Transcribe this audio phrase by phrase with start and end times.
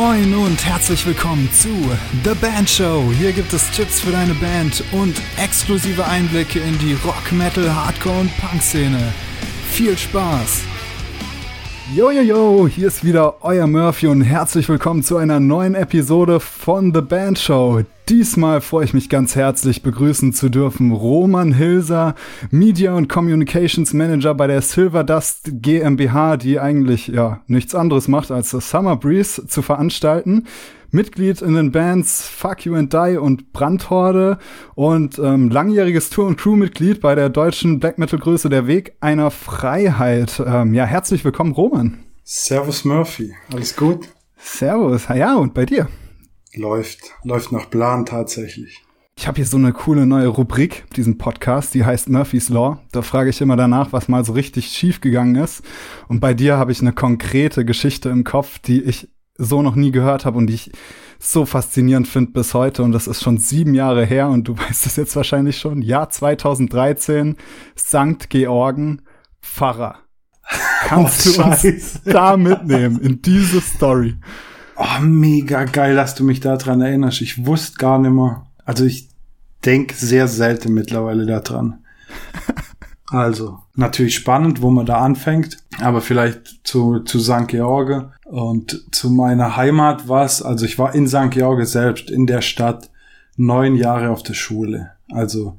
[0.00, 1.68] Moin und herzlich willkommen zu
[2.24, 3.12] The Band Show.
[3.18, 8.20] Hier gibt es Tipps für deine Band und exklusive Einblicke in die Rock, Metal, Hardcore
[8.20, 9.12] und Punk-Szene.
[9.70, 10.62] Viel Spaß!
[11.94, 16.40] Yo, yo, yo, hier ist wieder euer Murphy und herzlich willkommen zu einer neuen Episode
[16.40, 17.82] von The Band Show.
[18.10, 22.16] Diesmal freue ich mich ganz herzlich begrüßen zu dürfen Roman Hilser,
[22.50, 28.32] Media und Communications Manager bei der Silver Dust GmbH, die eigentlich ja nichts anderes macht
[28.32, 30.48] als das Summer Breeze zu veranstalten.
[30.90, 34.38] Mitglied in den Bands Fuck You and Die und Brandhorde
[34.74, 40.42] und ähm, langjähriges Tour- und Crewmitglied bei der deutschen Black Metal-Größe Der Weg einer Freiheit.
[40.44, 42.00] Ähm, ja, herzlich willkommen, Roman.
[42.24, 44.08] Servus Murphy, alles gut?
[44.36, 45.86] Servus, ja, und bei dir?
[46.54, 48.82] Läuft, läuft nach Plan tatsächlich.
[49.16, 52.80] Ich habe hier so eine coole neue Rubrik, diesen Podcast, die heißt Murphy's Law.
[52.90, 55.62] Da frage ich immer danach, was mal so richtig schief gegangen ist.
[56.08, 59.92] Und bei dir habe ich eine konkrete Geschichte im Kopf, die ich so noch nie
[59.92, 60.72] gehört habe und die ich
[61.18, 62.82] so faszinierend finde bis heute.
[62.82, 65.82] Und das ist schon sieben Jahre her und du weißt es jetzt wahrscheinlich schon.
[65.82, 67.36] Jahr 2013,
[67.78, 68.28] St.
[68.28, 69.02] Georgen,
[69.40, 69.98] Pfarrer.
[70.80, 74.16] Kannst oh, du uns da mitnehmen in diese Story?
[74.82, 77.20] Oh, mega geil, dass du mich daran erinnerst.
[77.20, 78.46] Ich wusste gar nicht mehr.
[78.64, 79.10] Also ich
[79.62, 81.84] denke sehr selten mittlerweile daran.
[83.12, 87.48] Also, natürlich spannend, wo man da anfängt, aber vielleicht zu, zu St.
[87.48, 90.42] George und zu meiner Heimat was.
[90.42, 91.30] Also ich war in St.
[91.30, 92.88] George selbst, in der Stadt,
[93.36, 94.92] neun Jahre auf der Schule.
[95.10, 95.58] Also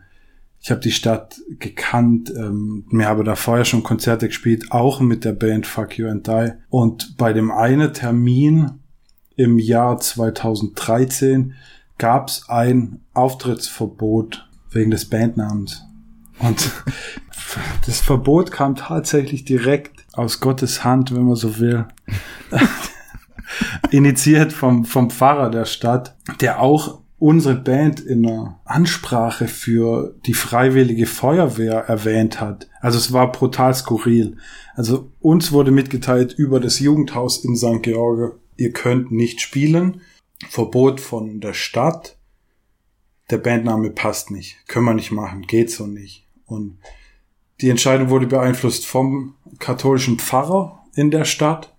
[0.61, 5.25] ich habe die Stadt gekannt, ähm, mir habe da vorher schon Konzerte gespielt, auch mit
[5.25, 6.53] der Band Fuck You and Die.
[6.69, 8.80] Und bei dem einen Termin
[9.41, 11.55] im Jahr 2013
[11.97, 15.83] gab es ein Auftrittsverbot wegen des Bandnamens.
[16.39, 16.71] Und
[17.85, 21.85] das Verbot kam tatsächlich direkt aus Gottes Hand, wenn man so will.
[23.91, 30.33] Initiiert vom, vom Pfarrer der Stadt, der auch unsere Band in einer Ansprache für die
[30.33, 32.67] freiwillige Feuerwehr erwähnt hat.
[32.79, 34.37] Also es war brutal skurril.
[34.75, 37.83] Also uns wurde mitgeteilt über das Jugendhaus in St.
[37.83, 40.01] George, ihr könnt nicht spielen.
[40.49, 42.17] Verbot von der Stadt.
[43.31, 44.57] Der Bandname passt nicht.
[44.67, 45.43] Können wir nicht machen.
[45.43, 46.27] Geht so nicht.
[46.45, 46.77] Und
[47.61, 51.75] die Entscheidung wurde beeinflusst vom katholischen Pfarrer in der Stadt.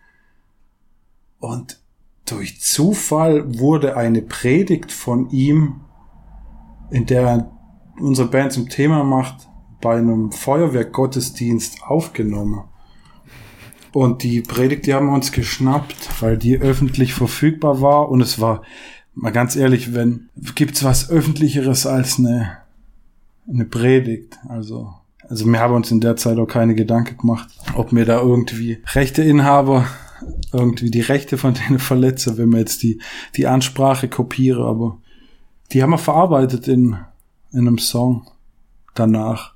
[1.38, 1.80] Und
[2.24, 5.82] durch Zufall wurde eine Predigt von ihm,
[6.90, 7.50] in der
[7.98, 9.48] unsere Band zum Thema macht,
[9.80, 12.64] bei einem Feuerwehrgottesdienst aufgenommen.
[13.92, 18.08] Und die Predigt, die haben wir uns geschnappt, weil die öffentlich verfügbar war.
[18.08, 18.62] Und es war,
[19.14, 22.58] mal ganz ehrlich, wenn, gibt's was öffentlicheres als eine,
[23.48, 24.38] eine Predigt?
[24.48, 24.94] Also,
[25.28, 28.78] also wir haben uns in der Zeit auch keine Gedanken gemacht, ob mir da irgendwie
[28.94, 29.86] Rechteinhaber
[30.52, 33.00] irgendwie die Rechte von denen verletze, wenn wir jetzt die,
[33.36, 34.98] die Ansprache kopiere, aber
[35.72, 36.96] die haben wir verarbeitet in,
[37.52, 38.30] in einem Song
[38.94, 39.51] danach.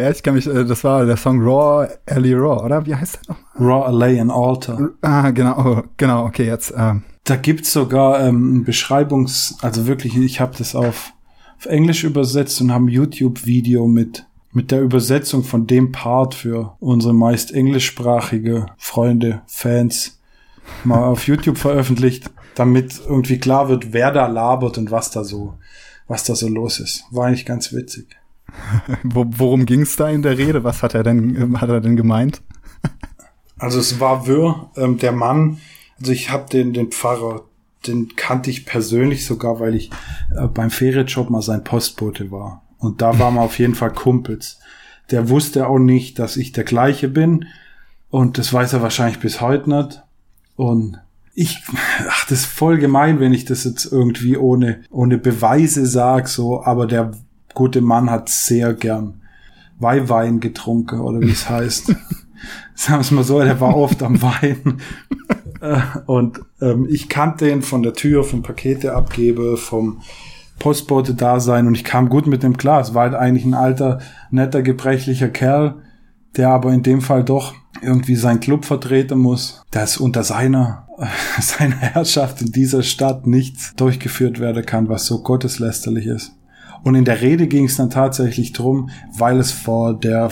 [0.00, 2.86] Ja, ich kann mich, äh, das war der Song Raw Alley Raw, oder?
[2.86, 3.60] Wie heißt der noch?
[3.60, 4.90] Raw Alley and Altar.
[5.02, 6.72] Ah, genau, oh, genau, okay, jetzt.
[6.76, 7.02] Ähm.
[7.24, 11.12] Da gibt's sogar ähm, Beschreibungs, also wirklich, ich habe das auf,
[11.58, 17.14] auf Englisch übersetzt und haben YouTube-Video mit mit der Übersetzung von dem Part für unsere
[17.14, 20.18] meist englischsprachige Freunde, Fans
[20.84, 25.54] mal auf YouTube veröffentlicht, damit irgendwie klar wird, wer da labert und was da so,
[26.08, 27.04] was da so los ist.
[27.10, 28.19] War eigentlich ganz witzig.
[29.02, 30.64] Worum ging es da in der Rede?
[30.64, 32.42] Was hat er denn, hat er denn gemeint?
[33.58, 35.58] also es war Wirr, ähm, der Mann,
[35.98, 37.44] also ich habe den, den Pfarrer,
[37.86, 39.90] den kannte ich persönlich sogar, weil ich
[40.36, 42.62] äh, beim Ferienjob mal sein Postbote war.
[42.78, 44.58] Und da waren wir auf jeden Fall Kumpels.
[45.10, 47.46] Der wusste auch nicht, dass ich der gleiche bin.
[48.08, 50.02] Und das weiß er wahrscheinlich bis heute nicht.
[50.56, 50.98] Und
[51.34, 51.62] ich,
[52.08, 56.64] ach, das ist voll gemein, wenn ich das jetzt irgendwie ohne, ohne Beweise sag, so,
[56.64, 57.12] aber der
[57.60, 59.20] gute Mann hat sehr gern
[59.78, 61.88] Weihwein getrunken, oder wie es heißt.
[62.74, 64.80] Sagen wir es mal so, der war oft am Wein.
[65.60, 70.00] Äh, und ähm, ich kannte ihn von der Tür, vom Pakete abgebe, vom
[70.58, 72.80] Postbote da sein und ich kam gut mit dem klar.
[72.80, 73.98] Es war halt eigentlich ein alter,
[74.30, 75.82] netter, gebrechlicher Kerl,
[76.38, 77.52] der aber in dem Fall doch
[77.82, 80.88] irgendwie seinen Club vertreten muss, dass unter seiner,
[81.42, 86.32] seiner Herrschaft in dieser Stadt nichts durchgeführt werden kann, was so gotteslästerlich ist.
[86.82, 90.30] Und in der Rede ging es dann tatsächlich drum, weil es vor der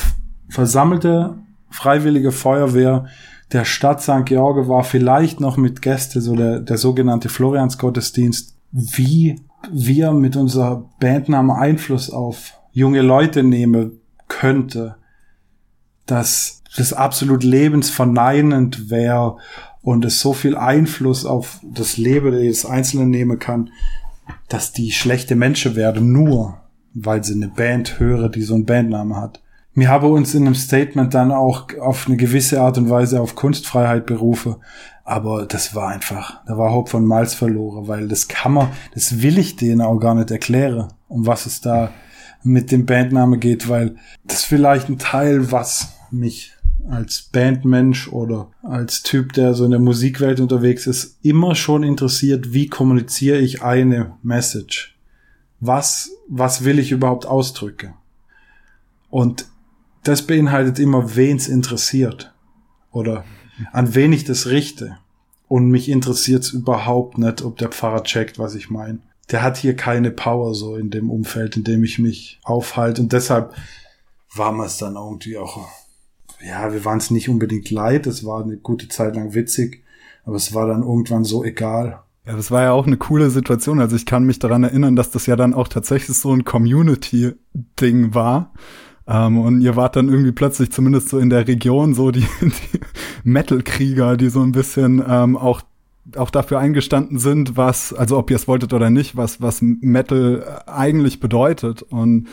[0.49, 1.39] versammelte
[1.71, 3.06] freiwillige Feuerwehr
[3.53, 4.25] der Stadt St.
[4.25, 9.41] George war, vielleicht noch mit Gäste, so der, der sogenannte Floriansgottesdienst, wie
[9.73, 14.97] wir mit unserer Bandname Einfluss auf junge Leute nehmen könnte,
[16.06, 19.39] dass das absolut lebensverneinend wäre
[19.83, 23.71] und es so viel Einfluss auf das Leben des Einzelnen nehmen kann,
[24.48, 26.60] dass die schlechte Menschen werden, nur
[26.94, 29.42] weil sie eine Band hören, die so einen Bandname hat.
[29.75, 33.36] Wir haben uns in einem Statement dann auch auf eine gewisse Art und Weise auf
[33.36, 34.56] Kunstfreiheit berufen,
[35.04, 39.22] aber das war einfach, da war Hope von Malz verloren, weil das kann man, das
[39.22, 41.92] will ich denen auch gar nicht erklären, um was es da
[42.42, 46.54] mit dem Bandname geht, weil das vielleicht ein Teil, was mich
[46.88, 52.52] als Bandmensch oder als Typ, der so in der Musikwelt unterwegs ist, immer schon interessiert,
[52.52, 54.96] wie kommuniziere ich eine Message?
[55.60, 57.94] Was, was will ich überhaupt ausdrücken?
[59.10, 59.46] Und
[60.04, 62.32] das beinhaltet immer, wen's interessiert
[62.92, 63.25] oder
[63.72, 64.98] an wen ich das richte.
[65.48, 68.98] Und mich interessiert's überhaupt nicht, ob der Pfarrer checkt, was ich meine.
[69.30, 73.00] Der hat hier keine Power so in dem Umfeld, in dem ich mich aufhalte.
[73.00, 73.54] Und deshalb
[74.34, 75.66] war mir es dann irgendwie auch
[76.46, 79.82] ja, wir waren es nicht unbedingt leid, es war eine gute Zeit lang witzig,
[80.25, 82.00] aber es war dann irgendwann so egal.
[82.26, 83.81] Ja, das war ja auch eine coole Situation.
[83.81, 88.14] Also ich kann mich daran erinnern, dass das ja dann auch tatsächlich so ein Community-Ding
[88.14, 88.52] war.
[89.06, 92.81] Ähm, und ihr wart dann irgendwie plötzlich zumindest so in der Region so die, die
[93.25, 95.62] Metal-Krieger, die so ein bisschen ähm, auch
[96.17, 100.62] auch dafür eingestanden sind, was, also ob ihr es wolltet oder nicht, was, was Metal
[100.67, 102.29] eigentlich bedeutet und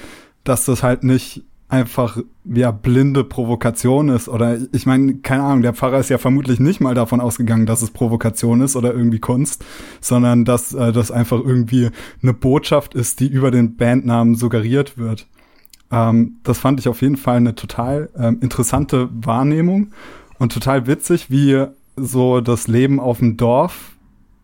[0.46, 1.44] dass das halt nicht
[1.76, 6.60] einfach ja blinde Provokation ist oder ich meine keine Ahnung der Pfarrer ist ja vermutlich
[6.60, 9.64] nicht mal davon ausgegangen dass es Provokation ist oder irgendwie Kunst
[10.00, 11.90] sondern dass äh, das einfach irgendwie
[12.22, 15.28] eine Botschaft ist die über den Bandnamen suggeriert wird.
[15.92, 19.92] Ähm, das fand ich auf jeden Fall eine total ähm, interessante Wahrnehmung
[20.40, 23.95] und total witzig wie so das Leben auf dem Dorf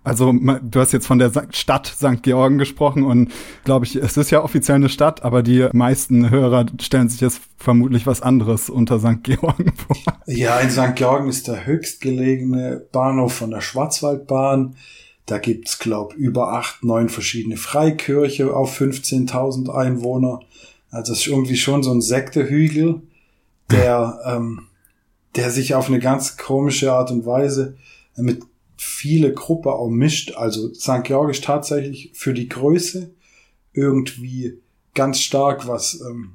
[0.03, 2.23] also du hast jetzt von der Stadt St.
[2.23, 3.31] Georgen gesprochen und
[3.65, 7.41] glaube ich, es ist ja offiziell eine Stadt, aber die meisten Hörer stellen sich jetzt
[7.57, 9.23] vermutlich was anderes unter St.
[9.23, 9.97] Georgen vor.
[10.25, 10.95] Ja, in St.
[10.95, 14.75] Georgen ist der höchstgelegene Bahnhof von der Schwarzwaldbahn.
[15.27, 20.39] Da gibt's glaub über acht, neun verschiedene Freikirche auf 15.000 Einwohner.
[20.89, 23.01] Also es ist irgendwie schon so ein Sektehügel,
[23.69, 24.67] der, ähm,
[25.35, 27.77] der sich auf eine ganz komische Art und Weise
[28.17, 28.41] mit
[28.83, 30.33] viele Gruppe auch mischt.
[30.35, 31.03] Also St.
[31.03, 33.11] Georg ist tatsächlich für die Größe
[33.73, 34.57] irgendwie
[34.95, 36.33] ganz stark, was, ähm,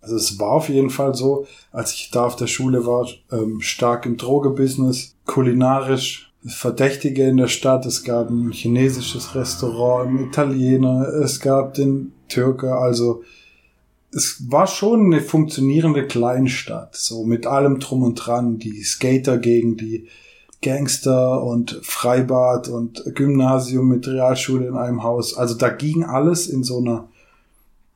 [0.00, 3.60] also es war auf jeden Fall so, als ich da auf der Schule war, ähm,
[3.60, 11.06] stark im Drogebusiness, kulinarisch, Verdächtige in der Stadt, es gab ein chinesisches Restaurant, ein Italiener,
[11.22, 13.22] es gab den Türker, also
[14.12, 19.76] es war schon eine funktionierende Kleinstadt, so mit allem drum und dran, die Skater gegen
[19.76, 20.08] die
[20.62, 25.36] Gangster und Freibad und Gymnasium mit Realschule in einem Haus.
[25.36, 27.08] Also da ging alles in so einer,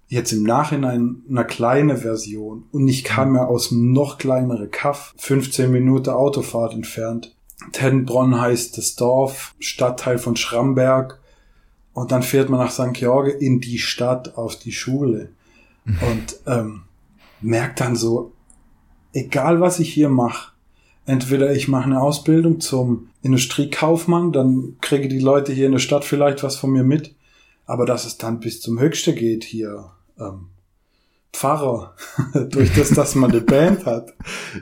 [0.08, 2.64] jetzt im Nachhinein, einer kleine Version.
[2.72, 7.34] Und ich kam ja aus einem noch kleinere Kaff, 15 Minuten Autofahrt entfernt.
[7.72, 11.20] Tenbronn heißt das Dorf, Stadtteil von Schramberg.
[11.94, 12.92] Und dann fährt man nach St.
[12.92, 15.30] George in die Stadt, auf die Schule.
[15.86, 16.82] Und ähm,
[17.40, 18.32] merkt dann so,
[19.12, 20.55] egal was ich hier mache,
[21.06, 26.04] entweder ich mache eine Ausbildung zum Industriekaufmann, dann kriege die Leute hier in der Stadt
[26.04, 27.14] vielleicht was von mir mit,
[27.64, 30.48] aber dass es dann bis zum Höchste geht hier, ähm,
[31.32, 31.94] Pfarrer,
[32.50, 34.14] durch das, dass man eine Band hat,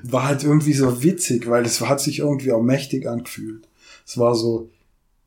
[0.03, 3.69] war halt irgendwie so witzig, weil es hat sich irgendwie auch mächtig angefühlt.
[4.07, 4.71] Es war so,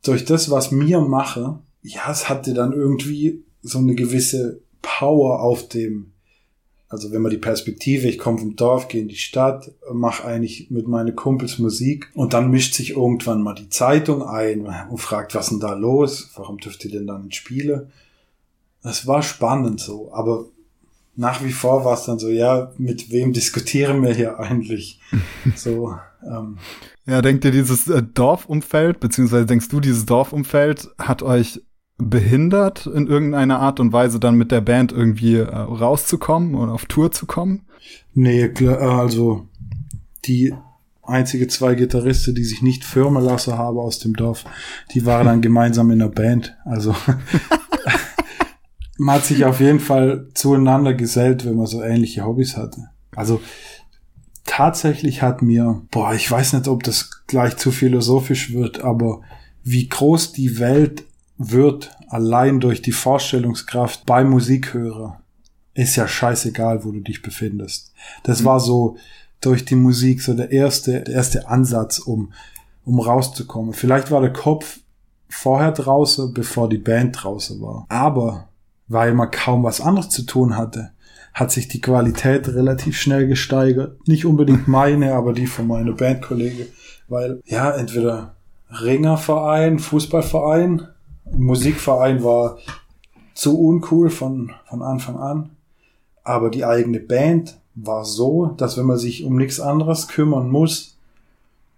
[0.02, 5.68] durch das, was mir mache, ja, es hatte dann irgendwie so eine gewisse Power auf
[5.68, 6.12] dem
[6.88, 10.70] also wenn man die Perspektive, ich komme vom Dorf, gehe in die Stadt, mache eigentlich
[10.70, 15.34] mit meinen Kumpels Musik und dann mischt sich irgendwann mal die Zeitung ein und fragt,
[15.34, 16.30] was denn da los?
[16.36, 17.92] Warum dürft ihr denn da nicht spielen?
[18.82, 20.46] Das war spannend so, aber
[21.14, 25.00] nach wie vor war es dann so, ja, mit wem diskutieren wir hier eigentlich?
[25.56, 25.94] so.
[26.24, 26.58] Ähm.
[27.06, 31.60] Ja, denkt ihr, dieses äh, Dorfumfeld, beziehungsweise denkst du, dieses Dorfumfeld hat euch
[31.98, 36.86] behindert, in irgendeiner Art und Weise dann mit der Band irgendwie äh, rauszukommen oder auf
[36.86, 37.62] Tour zu kommen?
[38.14, 39.46] Nee, äh, also
[40.24, 40.54] die
[41.02, 44.44] einzige zwei Gitarristen, die sich nicht firmen lassen haben aus dem Dorf,
[44.94, 46.56] die waren dann gemeinsam in der Band.
[46.64, 46.94] Also
[48.98, 52.90] man hat sich auf jeden Fall zueinander gesellt, wenn man so ähnliche Hobbys hatte.
[53.16, 53.40] Also
[54.44, 59.22] tatsächlich hat mir, boah, ich weiß nicht, ob das gleich zu philosophisch wird, aber
[59.64, 61.04] wie groß die Welt
[61.38, 65.20] wird allein durch die Vorstellungskraft bei Musikhörer.
[65.74, 67.92] Ist ja scheißegal, wo du dich befindest.
[68.24, 68.44] Das mhm.
[68.46, 68.96] war so
[69.40, 72.32] durch die Musik so der erste, der erste Ansatz, um,
[72.84, 73.72] um rauszukommen.
[73.72, 74.80] Vielleicht war der Kopf
[75.28, 77.86] vorher draußen, bevor die Band draußen war.
[77.88, 78.48] Aber
[78.88, 80.90] weil man kaum was anderes zu tun hatte,
[81.34, 84.08] hat sich die Qualität relativ schnell gesteigert.
[84.08, 86.66] Nicht unbedingt meine, aber die von meiner Bandkollege.
[87.06, 88.34] Weil, ja, entweder
[88.70, 90.88] Ringerverein, Fußballverein,
[91.36, 92.58] Musikverein war
[93.34, 95.50] zu uncool von, von Anfang an.
[96.24, 100.96] Aber die eigene Band war so, dass wenn man sich um nichts anderes kümmern muss,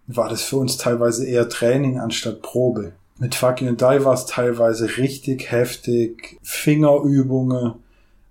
[0.07, 2.93] war das für uns teilweise eher Training anstatt Probe.
[3.19, 6.39] Mit Fucking and Die war es teilweise richtig heftig.
[6.43, 7.75] Fingerübungen,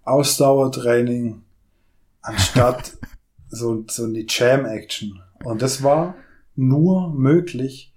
[0.03, 1.43] Ausdauertraining,
[2.21, 2.97] anstatt
[3.49, 5.21] so, so eine Jam-Action.
[5.43, 6.15] Und das war
[6.55, 7.93] nur möglich,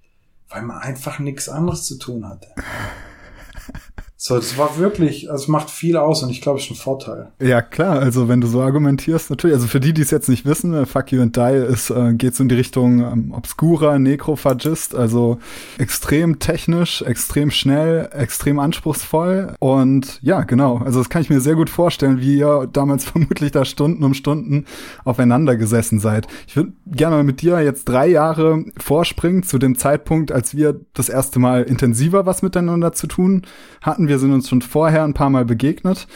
[0.49, 2.49] weil man einfach nichts anderes zu tun hatte.
[4.25, 6.77] So, das war wirklich, also es macht viel aus und ich glaube, es ist ein
[6.77, 7.33] Vorteil.
[7.41, 10.47] Ja, klar, also wenn du so argumentierst, natürlich, also für die, die es jetzt nicht
[10.47, 13.99] wissen, äh, Fuck You and Die ist, äh, geht so in die Richtung ähm, Obscura,
[13.99, 15.41] Necrophagist, also
[15.77, 21.57] extrem technisch, extrem schnell, extrem anspruchsvoll und ja, genau, also das kann ich mir sehr
[21.57, 24.67] gut vorstellen, wie ihr damals vermutlich da Stunden um Stunden
[25.05, 26.29] aufeinander gesessen seid.
[26.47, 30.81] Ich würde gerne mal mit dir jetzt drei Jahre vorspringen zu dem Zeitpunkt, als wir
[30.95, 33.43] das erste Mal intensiver was miteinander zu tun
[33.81, 34.12] hatten.
[34.12, 36.07] Wir sind uns schon vorher ein paar Mal begegnet,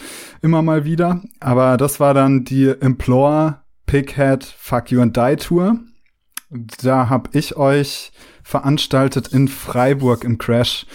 [0.42, 1.22] immer mal wieder.
[1.40, 5.78] Aber das war dann die Implore Pighead Fuck You and Die Tour.
[6.82, 8.12] Da habe ich euch
[8.42, 10.86] veranstaltet in Freiburg im Crash.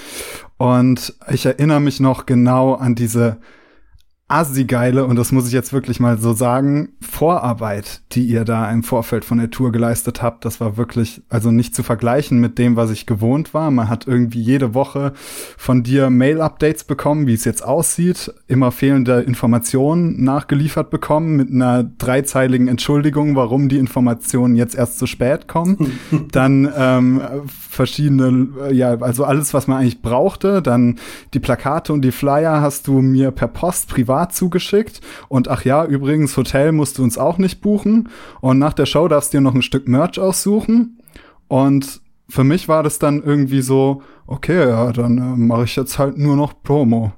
[0.58, 3.40] Und ich erinnere mich noch genau an diese
[4.32, 8.84] assi-geile, und das muss ich jetzt wirklich mal so sagen, Vorarbeit, die ihr da im
[8.84, 12.76] Vorfeld von der Tour geleistet habt, das war wirklich, also nicht zu vergleichen mit dem,
[12.76, 13.70] was ich gewohnt war.
[13.72, 15.14] Man hat irgendwie jede Woche
[15.58, 21.84] von dir Mail-Updates bekommen, wie es jetzt aussieht, immer fehlende Informationen nachgeliefert bekommen mit einer
[21.84, 26.00] dreizeiligen Entschuldigung, warum die Informationen jetzt erst zu spät kommen.
[26.32, 30.62] Dann ähm, verschiedene, ja, also alles, was man eigentlich brauchte.
[30.62, 31.00] Dann
[31.34, 35.02] die Plakate und die Flyer hast du mir per Post privat privat zugeschickt.
[35.28, 38.10] Und ach ja, übrigens, Hotel musst du uns auch nicht buchen.
[38.40, 41.00] Und nach der Show darfst du dir noch ein Stück Merch aussuchen.
[41.48, 46.00] Und für mich war das dann irgendwie so, okay, ja, dann äh, mache ich jetzt
[46.00, 47.14] halt nur noch Promo.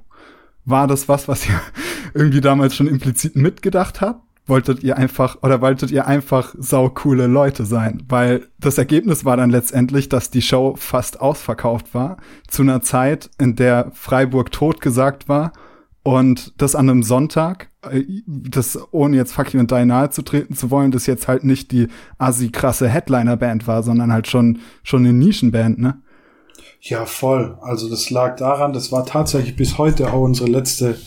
[0.64, 1.60] War das was, was ihr
[2.14, 4.22] irgendwie damals schon implizit mitgedacht habt?
[4.46, 8.02] Wolltet ihr einfach oder wolltet ihr einfach saukoole Leute sein?
[8.08, 12.18] Weil das Ergebnis war dann letztendlich, dass die Show fast ausverkauft war.
[12.46, 15.52] Zu einer Zeit, in der Freiburg tot gesagt war
[16.04, 20.54] und das an einem Sonntag, äh, das ohne jetzt fucking und die nahe zu treten
[20.54, 25.00] zu wollen, das jetzt halt nicht die assi krasse Headliner-Band war, sondern halt schon, schon
[25.00, 26.00] eine Nischenband, ne?
[26.80, 27.56] Ja, voll.
[27.62, 30.98] Also das lag daran, das war tatsächlich bis heute auch unsere letzte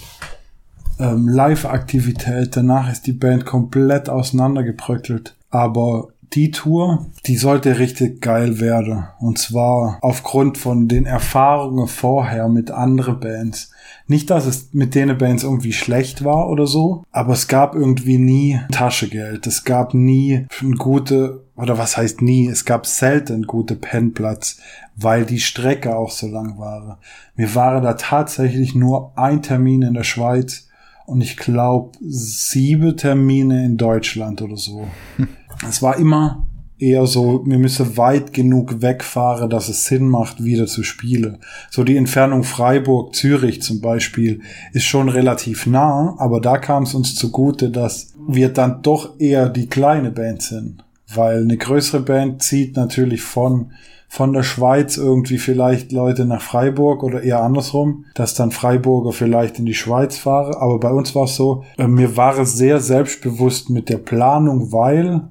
[1.00, 2.56] ähm, Live-Aktivität.
[2.56, 5.36] Danach ist die Band komplett auseinandergebröckelt.
[5.52, 9.08] Aber die Tour, die sollte richtig geil werden.
[9.20, 13.72] Und zwar aufgrund von den Erfahrungen vorher mit anderen Bands.
[14.08, 18.18] Nicht, dass es mit denen Bands irgendwie schlecht war oder so, aber es gab irgendwie
[18.18, 19.48] nie Taschengeld.
[19.48, 24.60] Es gab nie gute, oder was heißt nie, es gab selten gute Pennplatz,
[24.96, 27.00] weil die Strecke auch so lang war.
[27.36, 30.68] Wir waren da tatsächlich nur ein Termin in der Schweiz
[31.06, 34.88] und ich glaube sieben Termine in Deutschland oder so.
[35.68, 36.48] Es war immer
[36.80, 41.40] eher so, wir müssen weit genug wegfahren, dass es Sinn macht, wieder zu spielen.
[41.72, 44.42] So die Entfernung Freiburg-Zürich zum Beispiel
[44.74, 49.50] ist schon relativ nah, aber da kam es uns zugute, dass wir dann doch eher
[49.50, 50.84] die kleine Band sind.
[51.14, 53.72] Weil eine größere Band zieht natürlich von
[54.10, 59.60] von der Schweiz irgendwie vielleicht Leute nach Freiburg oder eher andersrum, dass dann Freiburger vielleicht
[59.60, 60.56] in die Schweiz fahren.
[60.56, 64.72] Aber bei uns war es so, äh, mir war es sehr selbstbewusst mit der Planung,
[64.72, 65.28] weil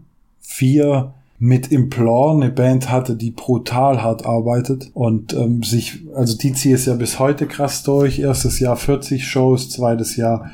[0.58, 6.52] wir mit Implore eine Band hatte, die brutal hart arbeitet und ähm, sich, also die
[6.52, 8.18] zieht es ja bis heute krass durch.
[8.20, 10.50] Erstes Jahr 40 Shows, zweites Jahr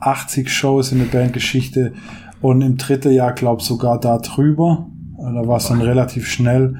[0.00, 1.94] 80 Shows in der Bandgeschichte
[2.42, 4.90] und im dritten Jahr glaub sogar da drüber.
[5.18, 6.76] Da war es dann relativ schnell.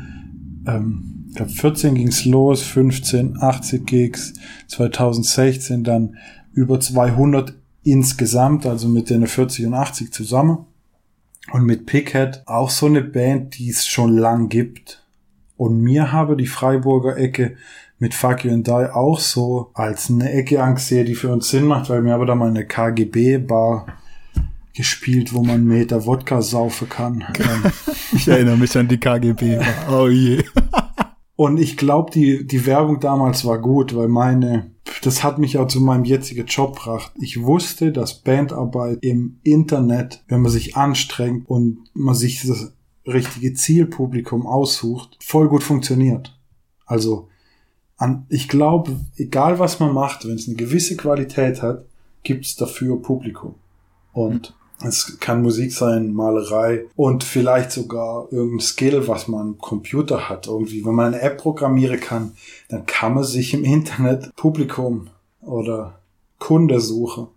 [0.66, 4.34] Ähm, ich glaube 14 ging's los, 15, 80 Gigs,
[4.68, 6.16] 2016 dann
[6.52, 10.66] über 200 insgesamt, also mit den 40 und 80 zusammen.
[11.52, 15.02] Und mit Pickhead auch so eine Band, die es schon lang gibt.
[15.56, 17.56] Und mir habe die Freiburger Ecke
[17.98, 21.64] mit Fuck You and Die auch so als eine Ecke angesehen, die für uns Sinn
[21.64, 23.86] macht, weil mir aber da mal eine KGB-Bar
[24.74, 27.24] gespielt, wo man Meter Wodka saufen kann.
[28.12, 29.58] ich erinnere mich an die KGB.
[29.58, 29.64] -Bar.
[29.90, 30.44] Oh je.
[31.36, 34.70] Und ich glaube, die, die Werbung damals war gut, weil meine,
[35.02, 37.12] das hat mich auch zu meinem jetzigen Job gebracht.
[37.20, 42.72] Ich wusste, dass Bandarbeit im Internet, wenn man sich anstrengt und man sich das
[43.06, 46.36] richtige Zielpublikum aussucht, voll gut funktioniert.
[46.86, 47.28] Also,
[47.98, 51.84] an, ich glaube, egal was man macht, wenn es eine gewisse Qualität hat,
[52.22, 53.54] gibt es dafür Publikum.
[54.12, 60.28] Und Es kann Musik sein, Malerei und vielleicht sogar irgendein Skill, was man am Computer
[60.28, 60.46] hat.
[60.46, 62.32] Irgendwie, wenn man eine App programmieren kann,
[62.68, 65.08] dann kann man sich im Internet Publikum
[65.40, 65.98] oder
[66.38, 67.28] Kunde suchen.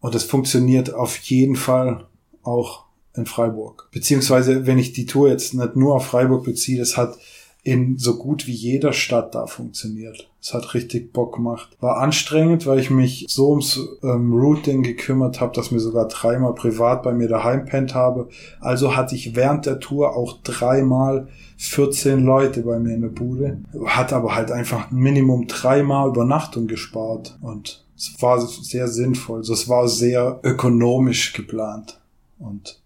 [0.00, 2.06] Und es funktioniert auf jeden Fall
[2.42, 3.88] auch in Freiburg.
[3.92, 7.18] Beziehungsweise, wenn ich die Tour jetzt nicht nur auf Freiburg beziehe, das hat
[7.62, 10.30] in so gut wie jeder Stadt da funktioniert.
[10.40, 11.76] Es hat richtig Bock gemacht.
[11.80, 16.54] War anstrengend, weil ich mich so ums ähm, Routing gekümmert habe, dass mir sogar dreimal
[16.54, 18.28] privat bei mir daheim pennt habe.
[18.60, 23.58] Also hatte ich während der Tour auch dreimal 14 Leute bei mir in der Bude.
[23.84, 27.36] Hat aber halt einfach Minimum dreimal Übernachtung gespart.
[27.42, 29.40] Und es war sehr sinnvoll.
[29.40, 32.00] Also es war sehr ökonomisch geplant.
[32.38, 32.80] Und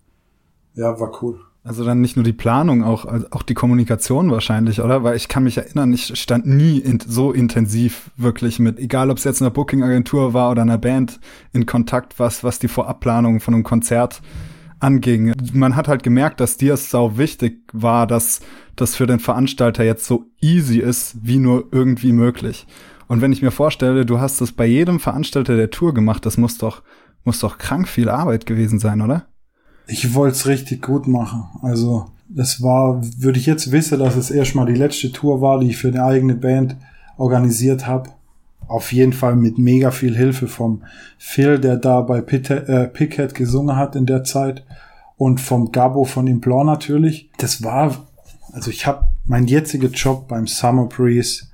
[0.75, 1.38] ja, war cool.
[1.66, 5.02] Also dann nicht nur die Planung, auch, also auch die Kommunikation wahrscheinlich, oder?
[5.02, 9.16] Weil ich kann mich erinnern, ich stand nie in, so intensiv wirklich mit, egal ob
[9.16, 11.21] es jetzt eine Booking-Agentur war oder einer Band,
[11.54, 14.21] in Kontakt, was, was die Vorabplanung von einem Konzert
[14.78, 15.33] anging.
[15.54, 18.42] Man hat halt gemerkt, dass dir es sau wichtig war, dass
[18.76, 22.66] das für den Veranstalter jetzt so easy ist, wie nur irgendwie möglich.
[23.09, 26.37] Und wenn ich mir vorstelle, du hast das bei jedem Veranstalter der Tour gemacht, das
[26.37, 26.83] muss doch,
[27.25, 29.25] muss doch krank viel Arbeit gewesen sein, oder?
[29.87, 31.45] Ich wollte es richtig gut machen.
[31.62, 35.71] Also das war, würde ich jetzt wissen, dass es erstmal die letzte Tour war, die
[35.71, 36.76] ich für eine eigene Band
[37.17, 38.11] organisiert habe.
[38.67, 40.83] Auf jeden Fall mit mega viel Hilfe vom
[41.19, 44.64] Phil, der da bei Pit äh, Pickhead gesungen hat in der Zeit
[45.17, 47.31] und vom Gabo von Implore natürlich.
[47.37, 48.07] Das war,
[48.53, 51.47] also ich habe mein jetziger Job beim Summer Breeze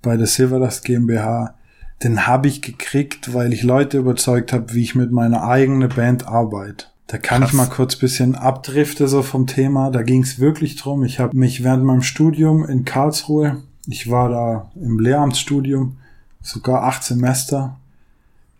[0.00, 1.54] bei der Silverlust GmbH,
[2.02, 6.26] den habe ich gekriegt, weil ich Leute überzeugt habe, wie ich mit meiner eigenen Band
[6.26, 6.86] arbeite.
[7.08, 7.50] Da kann Krass.
[7.50, 9.90] ich mal kurz bisschen abdrifte so vom Thema.
[9.90, 11.04] Da ging es wirklich drum.
[11.04, 15.96] Ich habe mich während meinem Studium in Karlsruhe, ich war da im Lehramtsstudium,
[16.42, 17.76] sogar acht Semester,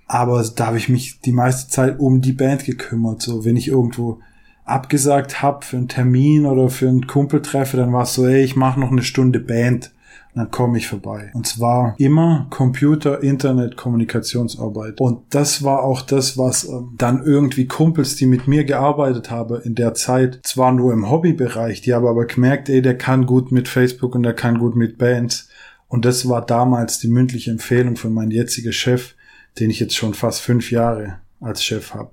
[0.06, 3.20] aber da habe ich mich die meiste Zeit um die Band gekümmert.
[3.20, 4.20] So, wenn ich irgendwo
[4.64, 8.56] abgesagt hab für einen Termin oder für einen Kumpeltreffe, dann war es so, ey, ich
[8.56, 9.92] mache noch eine Stunde Band
[10.34, 11.30] dann komme ich vorbei.
[11.34, 15.00] Und zwar immer Computer, Internet, Kommunikationsarbeit.
[15.00, 19.60] Und das war auch das, was ähm, dann irgendwie Kumpels, die mit mir gearbeitet haben
[19.62, 23.50] in der Zeit, zwar nur im Hobbybereich, die haben aber gemerkt, ey, der kann gut
[23.52, 25.48] mit Facebook und der kann gut mit Bands.
[25.88, 29.14] Und das war damals die mündliche Empfehlung von meinem jetzigen Chef,
[29.58, 32.10] den ich jetzt schon fast fünf Jahre als Chef habe.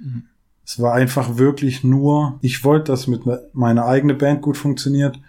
[0.00, 0.24] Mhm.
[0.64, 5.20] Es war einfach wirklich nur, ich wollte, dass mit meiner eigenen Band gut funktioniert.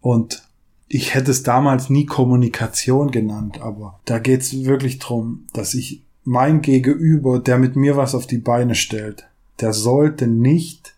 [0.00, 0.45] Und
[0.88, 6.02] ich hätte es damals nie Kommunikation genannt, aber da geht es wirklich drum, dass ich
[6.24, 9.28] mein Gegenüber, der mit mir was auf die Beine stellt,
[9.60, 10.94] der sollte nicht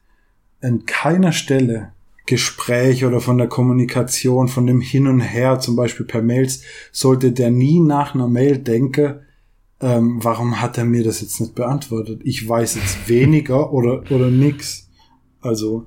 [0.60, 1.92] in keiner Stelle
[2.26, 7.32] Gespräch oder von der Kommunikation, von dem Hin und Her, zum Beispiel per Mails, sollte
[7.32, 9.20] der nie nach einer Mail denken,
[9.80, 12.20] ähm, warum hat er mir das jetzt nicht beantwortet?
[12.24, 14.90] Ich weiß jetzt weniger oder, oder nix.
[15.40, 15.86] Also,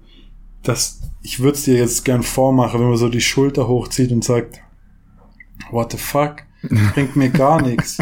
[0.64, 4.24] das, ich würde es dir jetzt gern vormachen, wenn man so die Schulter hochzieht und
[4.24, 4.62] sagt,
[5.72, 6.44] what the fuck,
[6.94, 7.98] bringt mir gar nichts.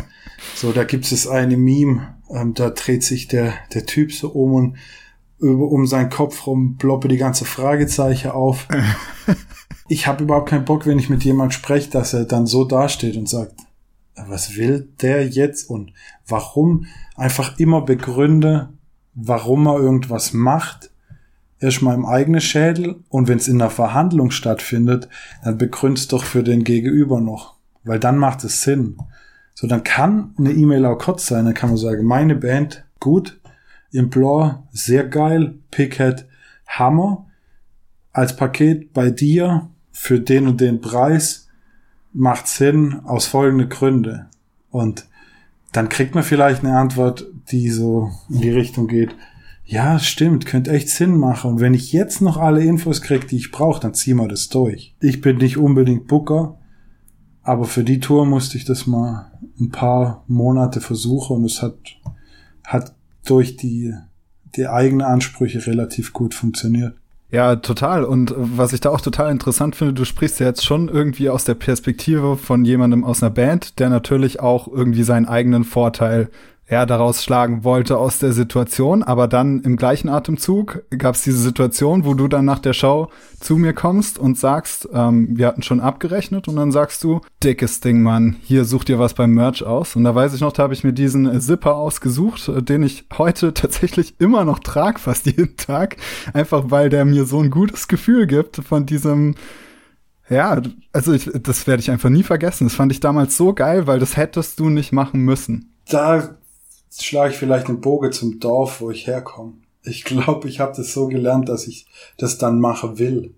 [0.56, 4.54] So, da gibt es eine Meme, ähm, da dreht sich der, der Typ so um
[4.54, 4.78] und
[5.40, 8.68] über, um seinen Kopf rum ploppe die ganze Fragezeichen auf.
[9.88, 13.16] ich habe überhaupt keinen Bock, wenn ich mit jemand spreche, dass er dann so dasteht
[13.16, 13.54] und sagt,
[14.28, 15.94] was will der jetzt und
[16.28, 16.86] warum?
[17.16, 18.70] Einfach immer begründe,
[19.14, 20.89] warum er irgendwas macht
[21.60, 25.10] erstmal im eigenen Schädel und wenn es in einer Verhandlung stattfindet,
[25.44, 28.98] dann begründ's doch für den Gegenüber noch, weil dann macht es Sinn.
[29.54, 33.40] So, dann kann eine E-Mail auch kurz sein, dann kann man sagen, meine Band, gut,
[33.92, 36.26] Implore, sehr geil, Pickhead,
[36.68, 37.26] Hammer,
[38.14, 41.50] als Paket bei dir für den und den Preis
[42.14, 44.28] macht Sinn aus folgenden Gründe.
[44.72, 45.06] Und
[45.72, 49.16] dann kriegt man vielleicht eine Antwort, die so in die Richtung geht,
[49.72, 51.52] ja, stimmt, könnte echt Sinn machen.
[51.52, 54.50] Und wenn ich jetzt noch alle Infos kriege, die ich brauche, dann ziehen wir das
[54.50, 54.96] durch.
[55.00, 56.58] Ich bin nicht unbedingt Booker,
[57.44, 61.78] aber für die Tour musste ich das mal ein paar Monate versuchen und es hat,
[62.66, 63.94] hat durch die,
[64.56, 66.96] die eigenen Ansprüche relativ gut funktioniert.
[67.30, 68.06] Ja, total.
[68.06, 71.44] Und was ich da auch total interessant finde, du sprichst ja jetzt schon irgendwie aus
[71.44, 76.32] der Perspektive von jemandem aus einer Band, der natürlich auch irgendwie seinen eigenen Vorteil
[76.70, 79.02] er daraus schlagen wollte aus der Situation.
[79.02, 83.10] Aber dann im gleichen Atemzug gab es diese Situation, wo du dann nach der Show
[83.40, 87.80] zu mir kommst und sagst, ähm, wir hatten schon abgerechnet und dann sagst du, dickes
[87.80, 89.96] Ding, Mann, hier such dir was beim Merch aus.
[89.96, 93.06] Und da weiß ich noch, da habe ich mir diesen Zipper ausgesucht, äh, den ich
[93.18, 95.98] heute tatsächlich immer noch trage, fast jeden Tag.
[96.34, 99.36] Einfach weil der mir so ein gutes Gefühl gibt von diesem
[100.30, 100.62] ja,
[100.94, 102.68] also ich, das werde ich einfach nie vergessen.
[102.68, 105.74] Das fand ich damals so geil, weil das hättest du nicht machen müssen.
[105.90, 106.36] Da
[106.92, 109.54] schlage ich vielleicht einen Bogen zum Dorf, wo ich herkomme.
[109.84, 113.34] Ich glaube, ich habe das so gelernt, dass ich das dann machen will,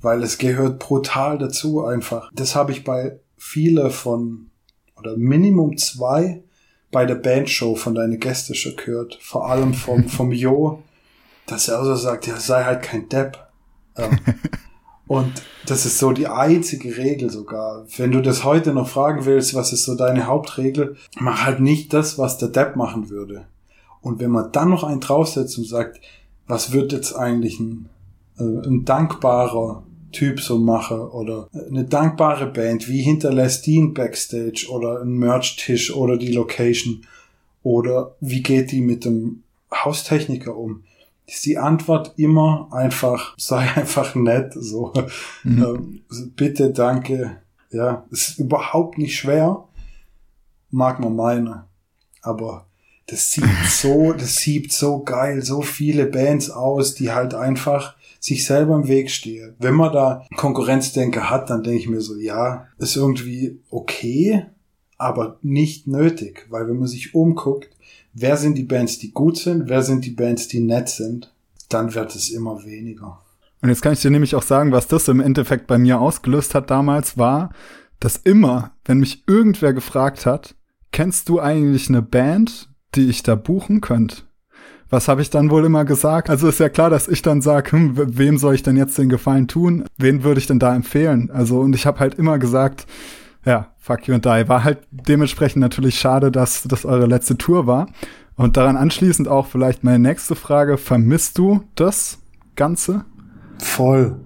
[0.00, 2.30] weil es gehört brutal dazu einfach.
[2.34, 4.50] Das habe ich bei viele von
[4.96, 6.42] oder Minimum zwei
[6.90, 9.18] bei der Bandshow von deine Gäste schon gehört.
[9.20, 10.82] Vor allem vom vom Jo,
[11.46, 13.38] dass er also sagt, ja sei halt kein Depp.
[13.96, 14.18] Ähm,
[15.08, 17.84] und das ist so die einzige Regel sogar.
[17.96, 21.92] Wenn du das heute noch fragen willst, was ist so deine Hauptregel, mach halt nicht
[21.92, 23.46] das, was der Depp machen würde.
[24.00, 26.00] Und wenn man dann noch einen draufsetzt und sagt,
[26.46, 27.88] was wird jetzt eigentlich ein,
[28.38, 34.66] äh, ein dankbarer Typ so machen oder eine dankbare Band, wie hinterlässt die ein Backstage
[34.70, 37.02] oder ein Merch-Tisch oder die Location
[37.62, 39.42] oder wie geht die mit dem
[39.74, 40.84] Haustechniker um?
[41.26, 44.92] Ist die Antwort immer einfach, sei einfach nett, so,
[45.44, 45.62] mhm.
[46.10, 49.64] ähm, bitte, danke, ja, ist überhaupt nicht schwer,
[50.70, 51.64] mag man meinen,
[52.22, 52.66] aber
[53.06, 58.44] das sieht so, das sieht so geil, so viele Bands aus, die halt einfach sich
[58.44, 59.54] selber im Weg stehen.
[59.58, 64.46] Wenn man da Konkurrenzdenker hat, dann denke ich mir so, ja, ist irgendwie okay,
[64.98, 67.75] aber nicht nötig, weil wenn man sich umguckt,
[68.16, 71.32] wer sind die Bands, die gut sind, wer sind die Bands, die nett sind,
[71.68, 73.20] dann wird es immer weniger.
[73.62, 76.54] Und jetzt kann ich dir nämlich auch sagen, was das im Endeffekt bei mir ausgelöst
[76.54, 77.50] hat damals, war,
[78.00, 80.54] dass immer, wenn mich irgendwer gefragt hat,
[80.92, 84.22] kennst du eigentlich eine Band, die ich da buchen könnte.
[84.88, 86.30] Was habe ich dann wohl immer gesagt?
[86.30, 89.08] Also ist ja klar, dass ich dann sage, hm, wem soll ich denn jetzt den
[89.08, 89.84] Gefallen tun?
[89.96, 91.30] Wen würde ich denn da empfehlen?
[91.32, 92.86] Also und ich habe halt immer gesagt,
[93.46, 94.48] ja, fuck you and die.
[94.48, 97.88] War halt dementsprechend natürlich schade, dass das eure letzte Tour war.
[98.34, 100.76] Und daran anschließend auch vielleicht meine nächste Frage.
[100.76, 102.18] Vermisst du das
[102.56, 103.04] Ganze?
[103.58, 104.20] Voll.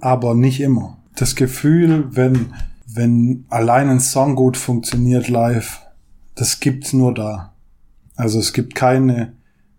[0.00, 0.98] Aber nicht immer.
[1.16, 2.54] Das Gefühl, wenn,
[2.86, 5.80] wenn allein ein Song gut funktioniert live,
[6.36, 7.52] das gibt's nur da.
[8.14, 9.34] Also es gibt keine,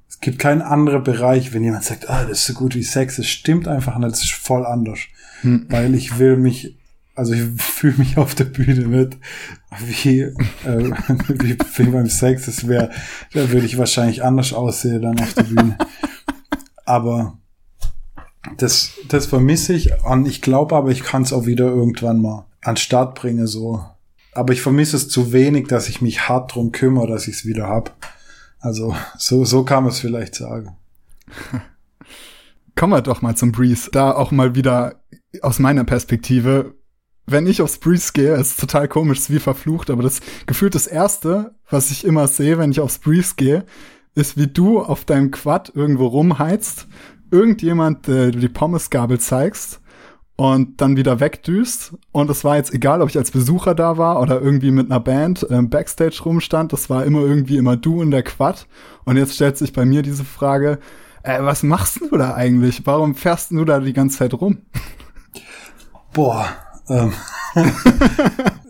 [0.08, 3.17] es gibt keinen anderen Bereich, wenn jemand sagt, ah, das ist so gut wie Sex,
[3.19, 5.00] es stimmt einfach nicht, das ist voll anders.
[5.41, 5.67] Hm.
[5.69, 6.78] Weil ich will mich,
[7.19, 9.17] also ich fühle mich auf der Bühne mit,
[9.86, 10.34] wie, äh,
[11.27, 12.91] wie, wie beim Sex, das wäre,
[13.34, 15.77] da würde ich wahrscheinlich anders aussehen dann auf der Bühne.
[16.86, 17.38] Aber
[18.55, 22.45] das, das vermisse ich und ich glaube aber, ich kann es auch wieder irgendwann mal
[22.62, 23.84] an Start bringen, so.
[24.32, 27.45] Aber ich vermisse es zu wenig, dass ich mich hart drum kümmere, dass ich es
[27.45, 27.97] wieder hab.
[28.60, 30.77] Also so, so kann man es vielleicht sagen.
[32.75, 33.89] Kommen wir doch mal zum Breeze.
[33.91, 35.01] Da auch mal wieder
[35.41, 36.78] aus meiner Perspektive.
[37.31, 40.87] Wenn ich aufs Breeze gehe, ist total komisch, ist wie verflucht, aber das gefühlt das
[40.87, 43.65] erste, was ich immer sehe, wenn ich aufs Breeze gehe,
[44.15, 46.87] ist, wie du auf deinem Quad irgendwo rumheizt,
[47.31, 49.79] irgendjemand äh, die Pommesgabel zeigst
[50.35, 51.93] und dann wieder wegdüst.
[52.11, 54.99] Und es war jetzt egal, ob ich als Besucher da war oder irgendwie mit einer
[54.99, 56.73] Band ähm, Backstage rumstand.
[56.73, 58.67] Das war immer irgendwie immer du in der Quad.
[59.05, 60.79] Und jetzt stellt sich bei mir diese Frage,
[61.23, 62.85] äh, was machst du da eigentlich?
[62.85, 64.59] Warum fährst du da die ganze Zeit rum?
[66.13, 66.47] Boah,
[66.89, 67.13] ähm,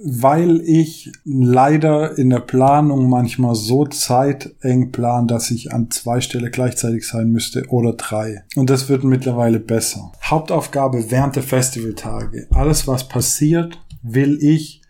[0.04, 6.52] weil ich leider in der Planung manchmal so zeiteng plan, dass ich an zwei Stellen
[6.52, 8.44] gleichzeitig sein müsste oder drei.
[8.56, 10.12] Und das wird mittlerweile besser.
[10.24, 12.48] Hauptaufgabe während der Festivaltage.
[12.52, 14.82] Alles, was passiert, will ich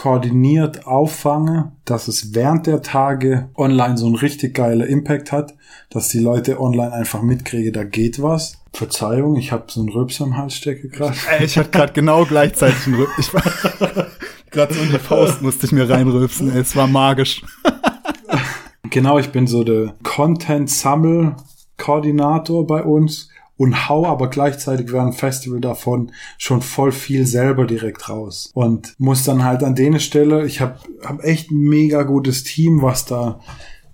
[0.00, 5.54] koordiniert auffangen, dass es während der Tage online so ein richtig geiler Impact hat,
[5.90, 8.59] dass die Leute online einfach mitkriegen, da geht was.
[8.72, 11.16] Verzeihung, ich habe so einen Rübs am Hals stecke gerade.
[11.42, 13.12] Ich hatte gerade genau gleichzeitig einen Rübs.
[13.18, 13.42] Ich war
[14.50, 16.52] gerade so in die Faust musste ich mir reinrülpsen.
[16.52, 17.42] Ey, es war magisch.
[18.90, 26.12] genau, ich bin so der Content-Sammel-Koordinator bei uns und hau aber gleichzeitig während Festival davon
[26.38, 30.78] schon voll viel selber direkt raus und muss dann halt an denen Stelle, ich habe
[31.04, 33.40] hab echt ein mega gutes Team, was da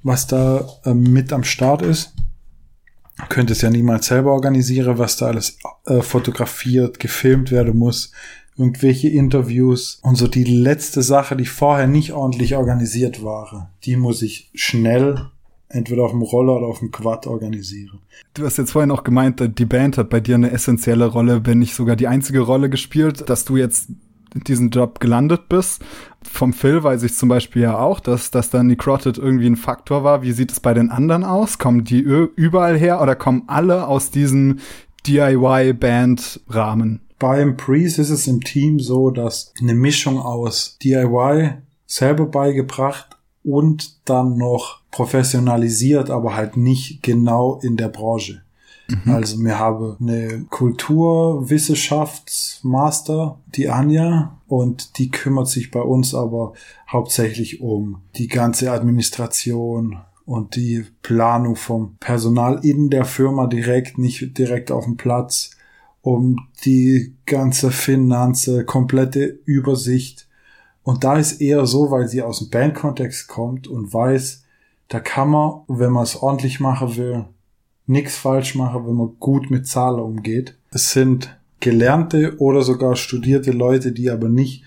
[0.07, 2.15] was da ähm, mit am Start ist.
[3.29, 8.12] Könnte es ja niemals selber organisieren, was da alles äh, fotografiert, gefilmt werden muss,
[8.59, 14.22] irgendwelche Interviews und so die letzte Sache, die vorher nicht ordentlich organisiert war, die muss
[14.22, 15.31] ich schnell
[15.68, 18.00] entweder auf dem Roller oder auf dem Quad organisieren.
[18.35, 21.59] Du hast jetzt vorhin auch gemeint, die Band hat bei dir eine essentielle Rolle, wenn
[21.59, 23.88] nicht sogar die einzige Rolle gespielt, dass du jetzt
[24.44, 25.83] diesen Job gelandet bist.
[26.22, 30.05] Vom Phil weiß ich zum Beispiel ja auch, dass, dass dann Necrotic irgendwie ein Faktor
[30.05, 30.22] war.
[30.22, 31.59] Wie sieht es bei den anderen aus?
[31.59, 34.59] Kommen die überall her oder kommen alle aus diesem
[35.07, 37.01] DIY-Band-Rahmen?
[37.18, 41.53] Beim Priest ist es im Team so, dass eine Mischung aus DIY
[41.87, 48.42] selber beigebracht und dann noch professionalisiert, aber halt nicht genau in der Branche.
[48.88, 49.12] Mhm.
[49.12, 56.53] Also wir haben eine Kulturwissenschaftsmaster, die Anja, und die kümmert sich bei uns aber
[56.88, 64.38] hauptsächlich um die ganze Administration und die Planung vom Personal in der Firma direkt, nicht
[64.38, 65.51] direkt auf dem Platz,
[66.03, 70.29] um die ganze Finanze, komplette Übersicht.
[70.85, 74.44] Und da ist eher so, weil sie aus dem Bandkontext kommt und weiß,
[74.88, 77.25] da kann man, wenn man es ordentlich machen will,
[77.87, 80.57] nichts falsch machen, wenn man gut mit Zahlen umgeht.
[80.70, 84.62] Es sind gelernte oder sogar studierte Leute, die aber nicht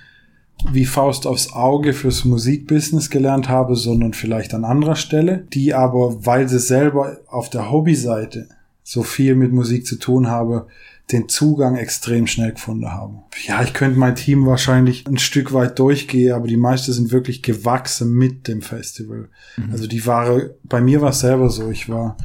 [0.71, 6.25] wie Faust aufs Auge fürs Musikbusiness gelernt habe, sondern vielleicht an anderer Stelle, die aber,
[6.25, 8.49] weil sie selber auf der Hobbyseite
[8.84, 10.67] so viel mit Musik zu tun habe,
[11.12, 13.19] den Zugang extrem schnell gefunden haben.
[13.43, 17.41] Ja, ich könnte mein Team wahrscheinlich ein Stück weit durchgehen, aber die meisten sind wirklich
[17.41, 19.29] gewachsen mit dem Festival.
[19.58, 19.71] Mhm.
[19.71, 22.17] Also die waren, bei mir war es selber so, ich war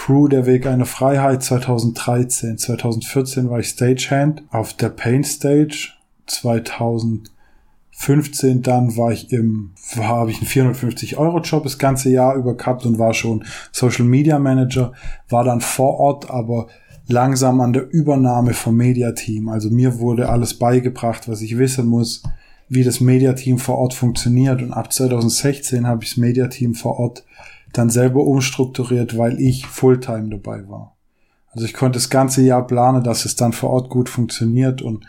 [0.00, 2.56] Crew Der Weg eine Freiheit 2013.
[2.56, 5.90] 2014 war ich Stagehand auf der Paint Stage.
[6.26, 12.56] 2015 dann war ich im, habe ich einen 450 Euro Job das ganze Jahr über
[12.56, 14.94] gehabt und war schon Social Media Manager,
[15.28, 16.68] war dann vor Ort, aber
[17.06, 19.50] langsam an der Übernahme vom Mediateam.
[19.50, 22.22] Also mir wurde alles beigebracht, was ich wissen muss,
[22.70, 24.62] wie das Mediateam vor Ort funktioniert.
[24.62, 27.26] Und ab 2016 habe ich das Mediateam vor Ort
[27.72, 30.96] dann selber umstrukturiert, weil ich Fulltime dabei war.
[31.52, 35.04] Also ich konnte das ganze Jahr planen, dass es dann vor Ort gut funktioniert und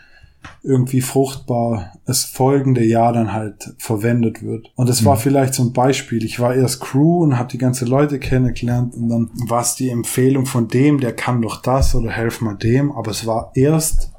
[0.62, 4.72] irgendwie fruchtbar das folgende Jahr dann halt verwendet wird.
[4.74, 5.06] Und es mhm.
[5.06, 6.24] war vielleicht so ein Beispiel.
[6.24, 9.90] Ich war erst Crew und habe die ganze Leute kennengelernt und dann war es die
[9.90, 12.92] Empfehlung von dem, der kann doch das oder helf mal dem.
[12.92, 14.12] Aber es war erst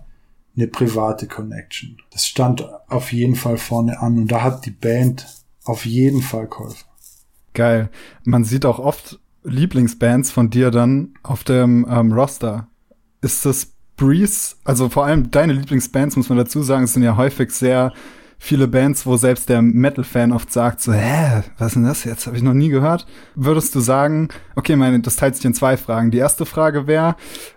[0.55, 1.97] eine private Connection.
[2.11, 5.25] Das stand auf jeden Fall vorne an und da hat die Band
[5.65, 6.85] auf jeden Fall geholfen.
[7.53, 7.89] Geil.
[8.23, 12.67] Man sieht auch oft Lieblingsbands von dir dann auf dem ähm, Roster.
[13.21, 17.15] Ist das Breeze, also vor allem deine Lieblingsbands, muss man dazu sagen, es sind ja
[17.15, 17.93] häufig sehr
[18.43, 22.27] viele Bands, wo selbst der Metal-Fan oft sagt, so, hä, was ist denn das jetzt?
[22.27, 23.05] Habe ich noch nie gehört.
[23.35, 26.11] Würdest du sagen, okay, meine, das teilt sich in zwei Fragen.
[26.11, 27.15] Die erste Frage wäre,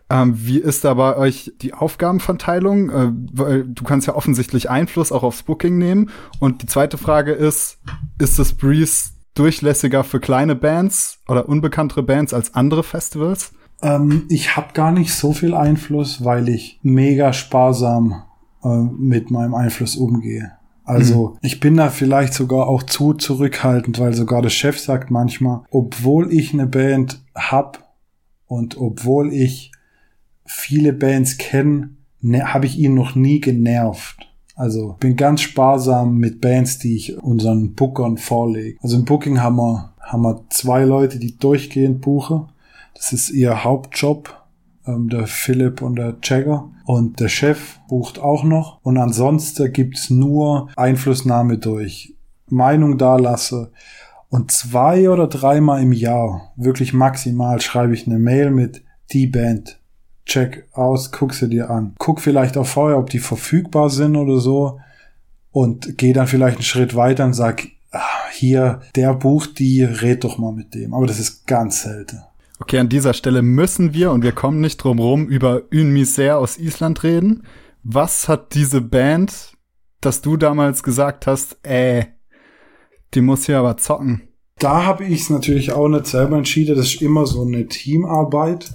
[0.08, 2.90] ähm, wie ist da bei euch die Aufgabenverteilung?
[2.90, 6.10] Äh, du kannst ja offensichtlich Einfluss auch aufs Booking nehmen.
[6.38, 7.78] Und die zweite Frage ist,
[8.20, 13.52] ist das Breeze durchlässiger für kleine Bands oder unbekanntere Bands als andere Festivals?
[13.82, 18.22] Ähm, ich habe gar nicht so viel Einfluss, weil ich mega sparsam
[18.64, 20.52] äh, mit meinem Einfluss umgehe.
[20.84, 21.38] Also mhm.
[21.42, 26.32] ich bin da vielleicht sogar auch zu zurückhaltend, weil sogar der Chef sagt manchmal, obwohl
[26.32, 27.94] ich eine Band hab
[28.46, 29.72] und obwohl ich
[30.44, 34.28] viele Bands kenne, ne, habe ich ihn noch nie genervt.
[34.56, 38.78] Also bin ganz sparsam mit Bands, die ich unseren Bookern vorlege.
[38.82, 42.48] Also im Booking haben wir, haben wir zwei Leute, die durchgehend buchen.
[42.94, 44.34] Das ist ihr Hauptjob,
[44.86, 46.70] ähm, der Philipp und der Jagger.
[46.86, 48.78] Und der Chef bucht auch noch.
[48.82, 52.14] Und ansonsten gibt's nur Einflussnahme durch
[52.48, 53.72] Meinung dalasse.
[54.30, 59.78] Und zwei oder dreimal im Jahr, wirklich maximal, schreibe ich eine Mail mit die Band
[60.26, 61.94] check aus, guck sie dir an.
[61.98, 64.80] Guck vielleicht auch vorher, ob die verfügbar sind oder so
[65.52, 70.24] und geh dann vielleicht einen Schritt weiter und sag, ach, hier, der bucht die, red
[70.24, 70.92] doch mal mit dem.
[70.92, 72.20] Aber das ist ganz selten.
[72.58, 76.34] Okay, an dieser Stelle müssen wir, und wir kommen nicht drum rum, über Une Misère
[76.34, 77.44] aus Island reden.
[77.82, 79.52] Was hat diese Band,
[80.00, 82.06] dass du damals gesagt hast, äh,
[83.14, 84.28] die muss hier aber zocken?
[84.58, 86.76] Da habe ich es natürlich auch nicht selber entschieden.
[86.76, 88.70] Das ist immer so eine Teamarbeit.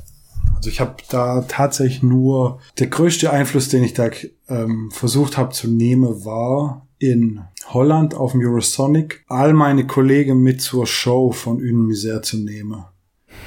[0.62, 4.12] Also ich habe da tatsächlich nur der größte Einfluss, den ich da
[4.47, 10.62] ähm, versucht habe zu nehmen, war in Holland auf dem Eurosonic all meine Kollegen mit
[10.62, 12.86] zur Show von Une Misère zu nehmen.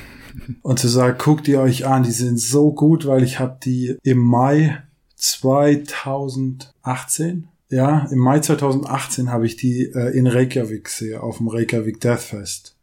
[0.63, 3.97] Und zu sagen, guckt ihr euch an, die sind so gut, weil ich habe die
[4.03, 4.83] im Mai
[5.15, 11.99] 2018 ja, im Mai 2018 habe ich die äh, in Reykjavik gesehen, auf dem Reykjavik
[12.01, 12.74] Deathfest.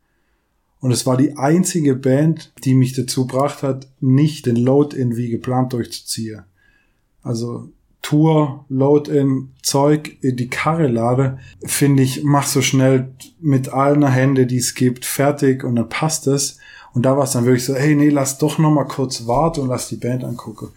[0.81, 5.29] Und es war die einzige Band, die mich dazu gebracht hat, nicht den Load-In wie
[5.29, 6.43] geplant durchzuziehen.
[7.21, 7.69] Also
[8.01, 14.47] Tour, Load-In, Zeug in die Karre lade, finde ich, mach so schnell mit allen Hände,
[14.47, 16.57] die es gibt, fertig und dann passt es.
[16.93, 19.61] Und da war es dann wirklich so, hey, nee, lass doch noch mal kurz warten
[19.61, 20.69] und lass die Band angucken.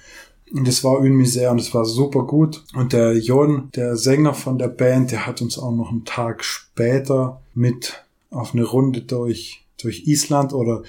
[0.52, 2.62] Und das war Une Misère und es war super gut.
[2.74, 6.44] Und der Jon, der Sänger von der Band, der hat uns auch noch einen Tag
[6.44, 10.82] später mit auf eine Runde durch durch Island oder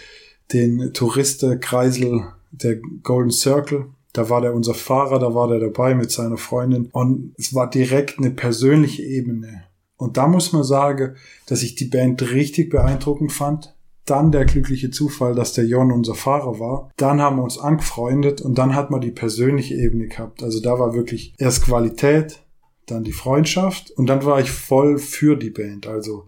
[0.53, 3.86] den Touristenkreisel der Golden Circle.
[4.13, 7.69] Da war der unser Fahrer, da war der dabei mit seiner Freundin und es war
[7.69, 9.65] direkt eine persönliche Ebene.
[9.97, 11.15] Und da muss man sagen,
[11.47, 13.75] dass ich die Band richtig beeindruckend fand.
[14.05, 16.91] dann der glückliche Zufall, dass der Jon unser Fahrer war.
[16.95, 20.43] Dann haben wir uns angefreundet und dann hat man die persönliche Ebene gehabt.
[20.43, 22.43] Also da war wirklich erst Qualität,
[22.86, 25.88] dann die Freundschaft und dann war ich voll für die Band.
[25.88, 26.27] Also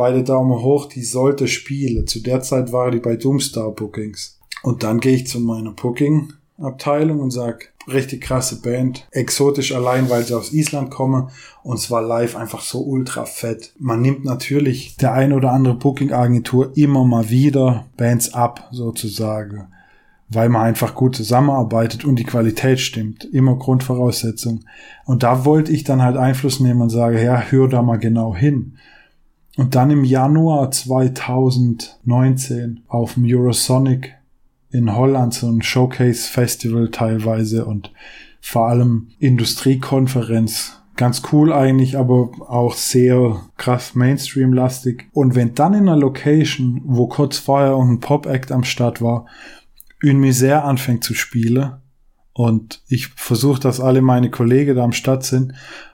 [0.00, 2.06] beide Daumen hoch, die sollte spielen.
[2.06, 4.40] Zu der Zeit war die bei Doomstar Bookings.
[4.62, 10.08] Und dann gehe ich zu meiner Booking Abteilung und sag, richtig krasse Band, exotisch allein,
[10.08, 11.28] weil sie aus Island kommen
[11.62, 13.74] und es war live einfach so ultra fett.
[13.78, 19.68] Man nimmt natürlich der ein oder andere Booking Agentur immer mal wieder Bands ab, sozusagen,
[20.30, 23.24] weil man einfach gut zusammenarbeitet und die Qualität stimmt.
[23.24, 24.64] Immer Grundvoraussetzung.
[25.04, 28.34] Und da wollte ich dann halt Einfluss nehmen und sage, ja, hör da mal genau
[28.34, 28.78] hin.
[29.60, 34.14] Und dann im Januar 2019 auf dem Eurosonic
[34.70, 37.92] in Holland so ein Showcase-Festival teilweise und
[38.40, 40.80] vor allem Industriekonferenz.
[40.96, 45.10] Ganz cool eigentlich, aber auch sehr krass Mainstream-lastig.
[45.12, 49.26] Und wenn dann in einer Location, wo kurz vorher ein Pop-Act am Start war,
[50.02, 51.72] Une Misère anfängt zu spielen
[52.32, 55.52] und ich versuche, dass alle meine Kollegen da am Start sind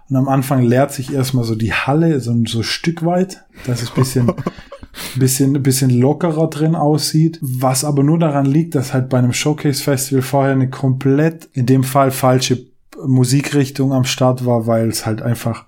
[0.09, 3.83] und am Anfang leert sich erstmal so die Halle, so, so ein Stück weit, dass
[3.83, 4.33] es bisschen
[5.17, 10.23] bisschen, bisschen lockerer drin aussieht, was aber nur daran liegt, dass halt bei einem Showcase-Festival
[10.23, 12.67] vorher eine komplett, in dem Fall falsche
[13.05, 15.67] Musikrichtung am Start war, weil es halt einfach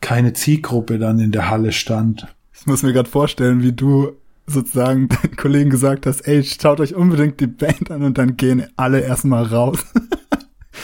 [0.00, 2.26] keine Zielgruppe dann in der Halle stand.
[2.52, 4.12] Ich muss mir gerade vorstellen, wie du
[4.46, 8.66] sozusagen deinen Kollegen gesagt hast, ey, schaut euch unbedingt die Band an und dann gehen
[8.76, 9.78] alle erstmal raus.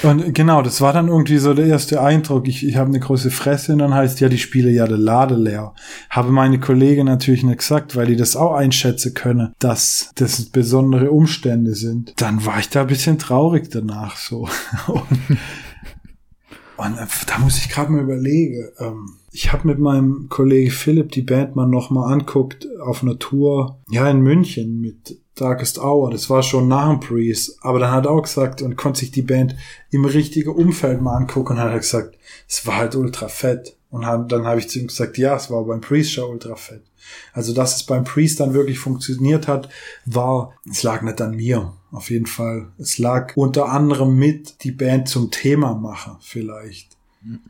[0.03, 2.49] Und genau, das war dann irgendwie so der erste Eindruck.
[2.49, 5.35] Ich, ich habe eine große Fresse und dann heißt ja, die Spiele ja der Lade
[5.35, 5.75] leer.
[6.09, 11.11] Habe meine Kollegen natürlich nicht gesagt, weil die das auch einschätzen können, dass das besondere
[11.11, 12.15] Umstände sind.
[12.17, 14.49] Dann war ich da ein bisschen traurig danach so.
[14.87, 15.39] und,
[16.77, 18.71] und äh, da muss ich gerade mal überlegen.
[18.79, 23.81] Ähm, ich habe mit meinem Kollege Philipp die Band mal nochmal anguckt auf einer Tour,
[23.89, 26.11] ja, in München mit Darkest Hour.
[26.11, 27.59] Das war schon nach dem Priest.
[27.63, 29.55] Aber dann hat er auch gesagt und konnte sich die Band
[29.91, 33.77] im richtigen Umfeld mal angucken und hat halt gesagt, es war halt ultra fett.
[33.91, 36.83] Und dann habe ich zu ihm gesagt, ja, es war beim Priest schon ultra fett.
[37.33, 39.69] Also, dass es beim Priest dann wirklich funktioniert hat,
[40.05, 42.69] war, es lag nicht an mir, auf jeden Fall.
[42.79, 47.00] Es lag unter anderem mit die Band zum Thema machen, vielleicht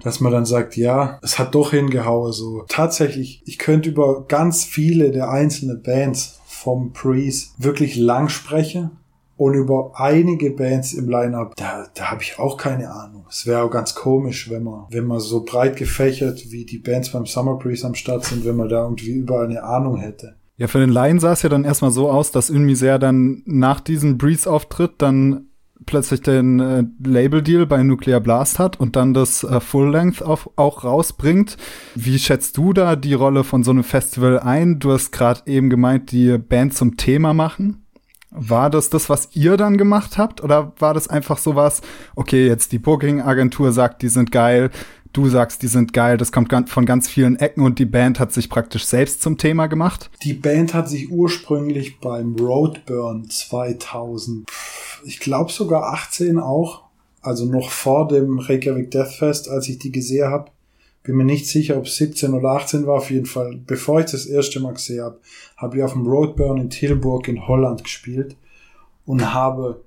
[0.02, 2.64] dass man dann sagt, ja, es hat doch hingehauen so.
[2.68, 8.90] Tatsächlich, ich könnte über ganz viele der einzelnen Bands vom Priest wirklich lang spreche
[9.37, 13.24] und über einige Bands im Line-Up, da, da habe ich auch keine Ahnung.
[13.30, 17.11] Es wäre auch ganz komisch, wenn man, wenn man so breit gefächert wie die Bands
[17.11, 20.37] beim Summer Breeze am Start sind, wenn man da irgendwie überall eine Ahnung hätte.
[20.59, 23.42] Ja, für den Laien sah es ja dann erstmal so aus, dass Une Misère dann
[23.46, 25.46] nach diesem Breeze-Auftritt dann
[25.86, 31.56] plötzlich den äh, Label-Deal bei Nuclear Blast hat und dann das äh, Full-Length auch rausbringt.
[31.94, 34.78] Wie schätzt du da die Rolle von so einem Festival ein?
[34.78, 37.84] Du hast gerade eben gemeint, die Band zum Thema machen.
[38.32, 40.42] War das das, was ihr dann gemacht habt?
[40.42, 41.82] Oder war das einfach so was,
[42.14, 44.70] okay, jetzt die Booking-Agentur sagt, die sind geil,
[45.12, 48.32] du sagst, die sind geil, das kommt von ganz vielen Ecken und die Band hat
[48.32, 50.10] sich praktisch selbst zum Thema gemacht?
[50.22, 54.48] Die Band hat sich ursprünglich beim Roadburn 2000
[55.04, 56.82] ich glaube sogar 18 auch,
[57.20, 60.50] also noch vor dem Reykjavik Deathfest, als ich die gesehen habe.
[61.02, 63.58] Bin mir nicht sicher, ob es 17 oder 18 war, auf jeden Fall.
[63.66, 65.18] Bevor ich das erste Mal gesehen habe,
[65.56, 68.36] habe ich auf dem Roadburn in Tilburg in Holland gespielt
[69.06, 69.82] und habe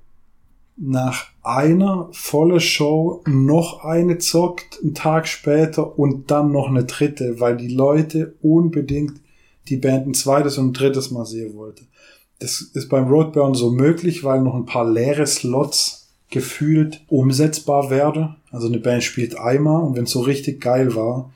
[0.75, 7.39] nach einer volle Show noch eine zockt, einen Tag später und dann noch eine dritte,
[7.39, 9.19] weil die Leute unbedingt
[9.69, 11.87] die Band ein zweites und ein drittes Mal sehen wollten.
[12.39, 18.35] Das ist beim Roadburn so möglich, weil noch ein paar leere Slots gefühlt umsetzbar werden.
[18.51, 21.31] Also eine Band spielt einmal und wenn es so richtig geil war,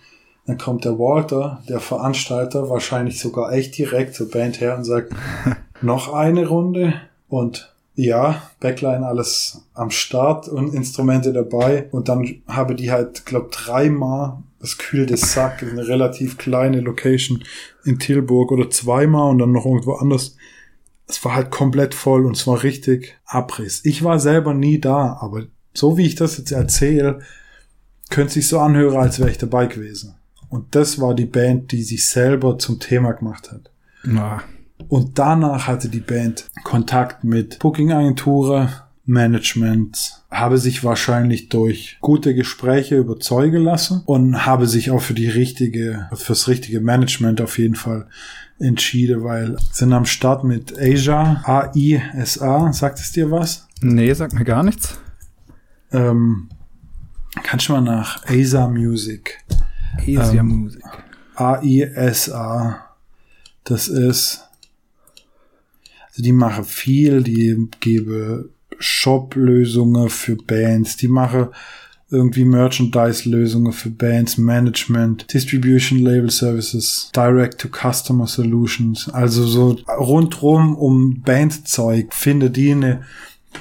[0.48, 5.14] dann kommt der Walter, der Veranstalter, wahrscheinlich sogar echt direkt zur Band her und sagt,
[5.82, 6.94] noch eine Runde
[7.30, 13.52] und ja, Backline alles am Start und Instrumente dabei und dann habe die halt, glaub,
[13.52, 17.44] dreimal das Kühl des Sack, eine relativ kleine Location
[17.84, 20.36] in Tilburg oder zweimal und dann noch irgendwo anders
[21.08, 23.82] es war halt komplett voll und zwar richtig Abriss.
[23.86, 27.20] Ich war selber nie da, aber so wie ich das jetzt erzähle,
[28.10, 30.16] könnte sich so anhören, als wäre ich dabei gewesen.
[30.50, 33.72] Und das war die Band, die sich selber zum Thema gemacht hat.
[34.04, 34.44] Na.
[34.88, 38.70] Und danach hatte die Band Kontakt mit Booking-Agenturen,
[39.06, 45.30] Management, habe sich wahrscheinlich durch gute Gespräche überzeugen lassen und habe sich auch für die
[45.30, 48.08] richtige, fürs richtige Management auf jeden Fall
[48.60, 52.74] entschieden, weil sind am Start mit Asia, A-I-S-A.
[52.74, 53.68] Sagt es dir was?
[53.82, 55.00] Nee, sagt mir gar nichts.
[55.92, 56.50] Ähm,
[57.44, 59.38] kannst du mal nach Asia Music.
[60.00, 60.84] Asia ähm, Music.
[61.36, 62.84] A-I-S-A.
[63.64, 64.47] Das ist
[66.18, 68.50] Also die machen viel, die gebe
[68.80, 71.50] Shop-Lösungen für Bands, die machen
[72.10, 82.12] irgendwie Merchandise-Lösungen für Bands, Management, Distribution Label Services, Direct-to-Customer Solutions, also so rundrum um Bandzeug
[82.16, 83.04] findet die eine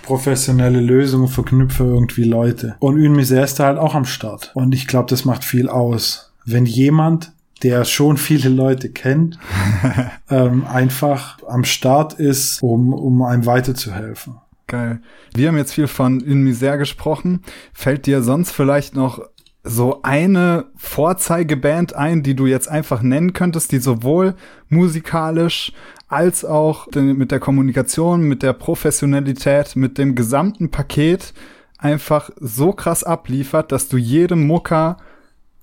[0.00, 2.76] professionelle Lösung, verknüpfe irgendwie Leute.
[2.78, 4.50] Und Unmise ist da halt auch am Start.
[4.54, 6.32] Und ich glaube, das macht viel aus.
[6.46, 7.32] Wenn jemand
[7.62, 9.38] der schon viele Leute kennt,
[10.30, 14.36] ähm, einfach am Start ist, um, um einem weiterzuhelfen.
[14.66, 15.00] Geil.
[15.34, 17.42] Wir haben jetzt viel von In Misère gesprochen.
[17.72, 19.20] Fällt dir sonst vielleicht noch
[19.62, 24.34] so eine Vorzeigeband ein, die du jetzt einfach nennen könntest, die sowohl
[24.68, 25.72] musikalisch
[26.08, 31.32] als auch mit der Kommunikation, mit der Professionalität, mit dem gesamten Paket
[31.78, 34.98] einfach so krass abliefert, dass du jedem Mucker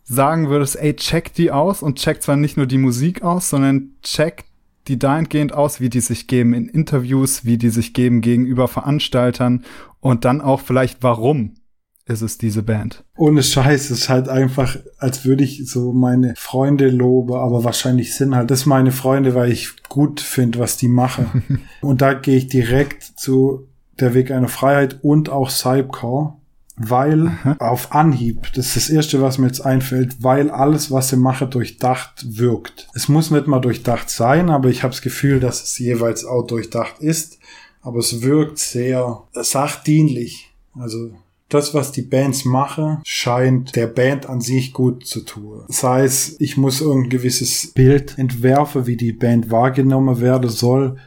[0.04, 3.92] sagen würdest, ey, check die aus und check zwar nicht nur die Musik aus, sondern
[4.04, 4.46] check
[4.88, 9.64] die dahingehend aus, wie die sich geben in Interviews, wie die sich geben gegenüber Veranstaltern
[10.00, 11.56] und dann auch vielleicht warum
[12.06, 13.04] ist es diese Band.
[13.16, 18.14] Ohne Scheiß, es ist halt einfach, als würde ich so meine Freunde lobe, aber wahrscheinlich
[18.14, 21.62] sind halt das meine Freunde, weil ich gut finde, was die machen.
[21.82, 26.34] und da gehe ich direkt zu Der Weg einer Freiheit und auch Cypcore
[26.76, 27.56] weil Aha.
[27.60, 31.48] auf Anhieb, das ist das Erste, was mir jetzt einfällt, weil alles, was sie mache,
[31.48, 32.88] durchdacht wirkt.
[32.94, 36.48] Es muss nicht mal durchdacht sein, aber ich habe das Gefühl, dass es jeweils auch
[36.48, 37.40] durchdacht ist,
[37.82, 40.54] aber es wirkt sehr sachdienlich.
[40.76, 41.12] Also
[41.50, 45.66] das, was die Bands machen, scheint der Band an sich gut zu tun.
[45.68, 50.98] Sei es, ich muss irgendein gewisses Bild entwerfen, wie die Band wahrgenommen werden soll,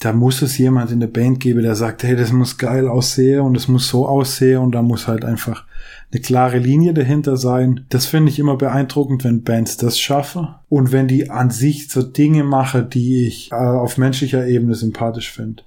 [0.00, 3.40] da muss es jemand in der Band geben, der sagt, hey, das muss geil aussehen
[3.40, 5.64] und es muss so aussehen und da muss halt einfach
[6.12, 7.86] eine klare Linie dahinter sein.
[7.88, 12.02] Das finde ich immer beeindruckend, wenn Bands das schaffen und wenn die an sich so
[12.02, 15.62] Dinge machen, die ich äh, auf menschlicher Ebene sympathisch finde.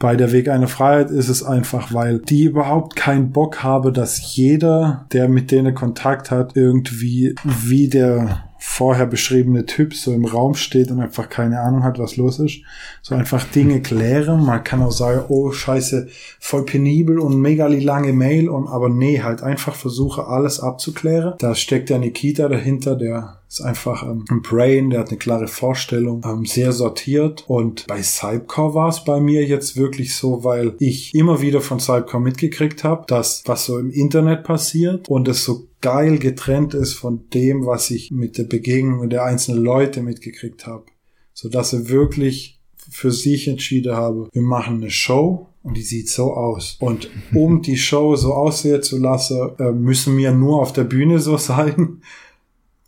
[0.00, 4.34] Bei der Weg einer Freiheit ist es einfach, weil die überhaupt keinen Bock habe, dass
[4.34, 10.54] jeder, der mit denen Kontakt hat, irgendwie wie der vorher beschriebene Typ so im Raum
[10.54, 12.60] steht und einfach keine Ahnung hat, was los ist.
[13.02, 14.44] So einfach Dinge klären.
[14.44, 16.06] Man kann auch sagen, oh scheiße,
[16.38, 21.34] voll penibel und mega lange Mail und aber nee, halt einfach versuche alles abzuklären.
[21.38, 25.48] Da steckt der Nikita dahinter, der ist einfach ähm, ein Brain, der hat eine klare
[25.48, 27.44] Vorstellung, ähm, sehr sortiert.
[27.48, 31.80] Und bei Cypcore war es bei mir jetzt wirklich so, weil ich immer wieder von
[31.80, 36.94] Cypcore mitgekriegt habe, dass was so im Internet passiert und es so geil getrennt ist
[36.94, 40.86] von dem, was ich mit der Begegnung der einzelnen Leute mitgekriegt habe.
[41.32, 42.60] So dass er wirklich
[42.90, 46.76] für sich entschieden habe, wir machen eine Show und die sieht so aus.
[46.80, 51.18] Und um die Show so aussehen zu lassen, äh, müssen wir nur auf der Bühne
[51.18, 52.02] so sein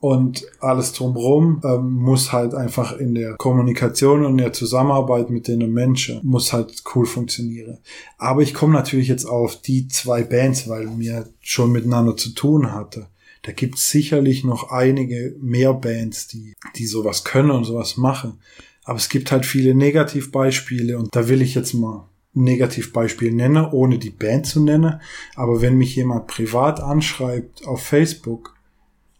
[0.02, 5.72] und alles drumherum ähm, muss halt einfach in der Kommunikation und der Zusammenarbeit mit den
[5.72, 7.78] Menschen muss halt cool funktionieren.
[8.18, 12.72] Aber ich komme natürlich jetzt auf die zwei Bands, weil mir schon miteinander zu tun
[12.72, 13.06] hatte.
[13.42, 18.40] Da gibt es sicherlich noch einige mehr Bands, die, die sowas können und sowas machen.
[18.82, 24.00] Aber es gibt halt viele Negativbeispiele und da will ich jetzt mal Negativbeispiel nennen, ohne
[24.00, 25.00] die Band zu nennen.
[25.36, 28.51] Aber wenn mich jemand privat anschreibt auf Facebook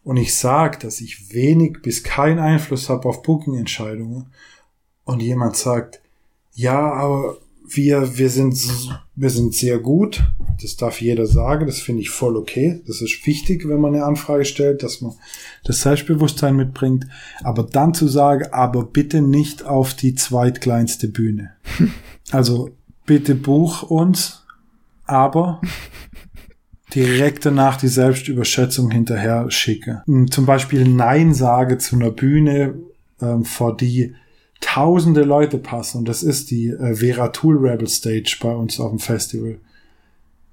[0.05, 4.27] und ich sage, dass ich wenig bis keinen Einfluss habe auf Booking-Entscheidungen
[5.05, 6.01] und jemand sagt,
[6.55, 8.57] ja, aber wir, wir sind,
[9.15, 10.23] wir sind sehr gut.
[10.61, 11.67] Das darf jeder sagen.
[11.67, 12.83] Das finde ich voll okay.
[12.87, 15.15] Das ist wichtig, wenn man eine Anfrage stellt, dass man
[15.65, 17.07] das Selbstbewusstsein mitbringt.
[17.43, 21.53] Aber dann zu sagen, aber bitte nicht auf die zweitkleinste Bühne.
[22.31, 22.71] Also
[23.05, 24.43] bitte buch uns,
[25.05, 25.61] aber
[26.95, 30.03] direkt danach die Selbstüberschätzung hinterher schicke.
[30.07, 32.75] Hm, zum Beispiel Nein sage zu einer Bühne,
[33.21, 34.15] ähm, vor die
[34.61, 35.99] tausende Leute passen.
[35.99, 39.59] Und das ist die äh, Vera Tool Rebel Stage bei uns auf dem Festival.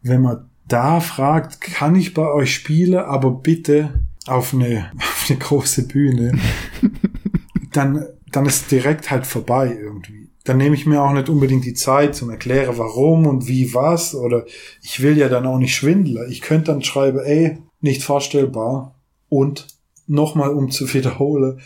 [0.01, 5.39] Wenn man da fragt, kann ich bei euch spielen, aber bitte auf eine, auf eine
[5.39, 6.37] große Bühne,
[7.73, 11.75] dann, dann ist direkt halt vorbei irgendwie dann nehme ich mir auch nicht unbedingt die
[11.75, 14.15] Zeit zum erklären, warum und wie was.
[14.15, 14.45] Oder
[14.81, 16.29] ich will ja dann auch nicht schwindeln.
[16.31, 18.95] Ich könnte dann schreiben, ey, nicht vorstellbar.
[19.29, 19.67] Und
[20.07, 21.61] nochmal, um zu wiederholen,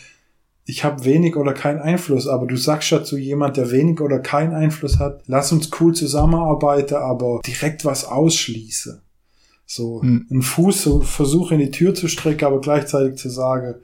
[0.66, 4.18] ich habe wenig oder keinen Einfluss, aber du sagst ja zu jemand, der wenig oder
[4.18, 9.02] keinen Einfluss hat, lass uns cool zusammenarbeiten, aber direkt was ausschließe.
[9.66, 10.26] So, hm.
[10.30, 13.76] einen Fuß so versuche in die Tür zu strecken, aber gleichzeitig zu sagen,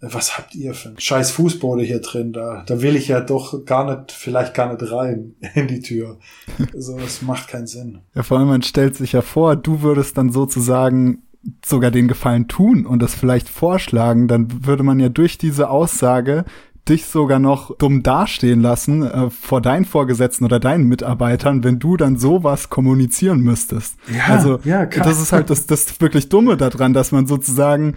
[0.00, 2.32] was habt ihr für ein scheiß Fußboden hier drin?
[2.32, 6.18] Da, da will ich ja doch gar nicht, vielleicht gar nicht rein in die Tür.
[6.74, 8.00] So, das macht keinen Sinn.
[8.14, 11.22] Ja, vor allem, man stellt sich ja vor, du würdest dann sozusagen
[11.64, 16.44] sogar den Gefallen tun und das vielleicht vorschlagen, dann würde man ja durch diese Aussage
[16.88, 21.96] dich sogar noch dumm dastehen lassen äh, vor deinen Vorgesetzten oder deinen Mitarbeitern, wenn du
[21.96, 23.96] dann sowas kommunizieren müsstest.
[24.12, 27.96] Ja, also ja, das ist halt das, das wirklich Dumme daran, dass man sozusagen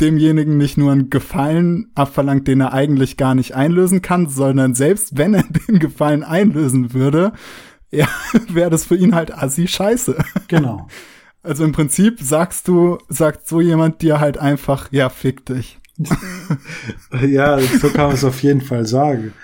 [0.00, 5.16] demjenigen nicht nur einen Gefallen abverlangt, den er eigentlich gar nicht einlösen kann, sondern selbst
[5.16, 7.32] wenn er den Gefallen einlösen würde,
[7.90, 8.08] ja,
[8.48, 10.16] wäre das für ihn halt assi scheiße.
[10.48, 10.88] Genau.
[11.46, 15.78] Also im Prinzip sagst du, sagt so jemand dir halt einfach, ja, fick dich.
[17.20, 19.34] ja, so kann man es auf jeden Fall sagen.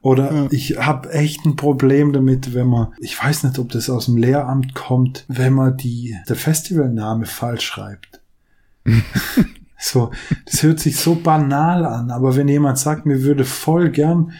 [0.00, 0.46] Oder ja.
[0.50, 4.16] ich habe echt ein Problem damit, wenn man, ich weiß nicht, ob das aus dem
[4.16, 8.20] Lehramt kommt, wenn man die, der Festivalname falsch schreibt.
[9.78, 10.10] So,
[10.44, 14.32] das hört sich so banal an, aber wenn jemand sagt, mir würde voll gern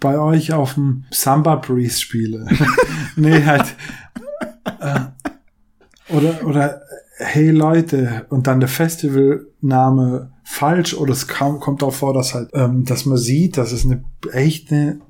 [0.00, 2.46] bei euch auf dem Samba Breeze spiele.
[3.16, 3.74] nee, halt.
[4.80, 5.00] Äh,
[6.08, 6.82] oder, oder
[7.18, 12.50] hey Leute, und dann der Festivalname falsch, oder es kam, kommt auch vor, dass halt,
[12.54, 15.00] ähm, dass man sieht, dass es eine echt eine,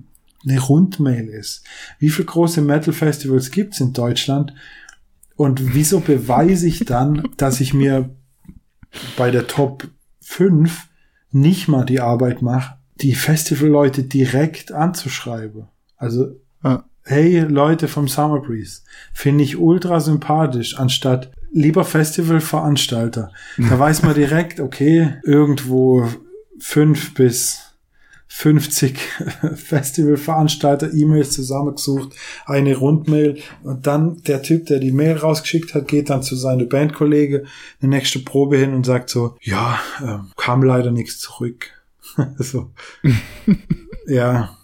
[0.44, 1.62] eine Rundmail ist.
[1.98, 4.52] Wie viele große Metal-Festivals gibt's in Deutschland?
[5.36, 8.10] Und wieso beweise ich dann, dass ich mir
[9.16, 9.88] bei der Top
[10.20, 10.88] 5
[11.30, 15.68] nicht mal die Arbeit mache, die Festivalleute direkt anzuschreiben?
[15.96, 18.82] Also, ja hey Leute vom Summer Breeze,
[19.12, 23.32] finde ich ultra sympathisch, anstatt lieber Festivalveranstalter.
[23.56, 26.08] Da weiß man direkt, okay, irgendwo
[26.58, 27.65] fünf bis
[28.28, 28.98] 50
[29.54, 32.14] Festivalveranstalter E-Mails zusammengesucht,
[32.44, 36.68] eine Rundmail und dann der Typ, der die Mail rausgeschickt hat, geht dann zu seinem
[36.68, 37.44] Bandkollege
[37.80, 41.70] eine nächste Probe hin und sagt so, ja, äh, kam leider nichts zurück.
[42.38, 42.70] so.
[44.06, 44.56] ja,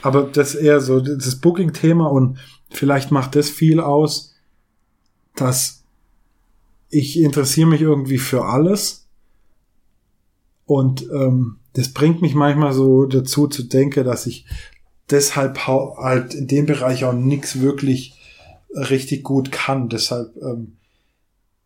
[0.00, 2.38] aber das ist eher so das Booking-Thema und
[2.70, 4.34] vielleicht macht das viel aus,
[5.36, 5.84] dass
[6.88, 9.06] ich interessiere mich irgendwie für alles
[10.66, 14.46] und ähm, das bringt mich manchmal so dazu zu denken, dass ich
[15.10, 18.18] deshalb halt in dem Bereich auch nichts wirklich
[18.74, 19.88] richtig gut kann.
[19.88, 20.76] Deshalb ähm,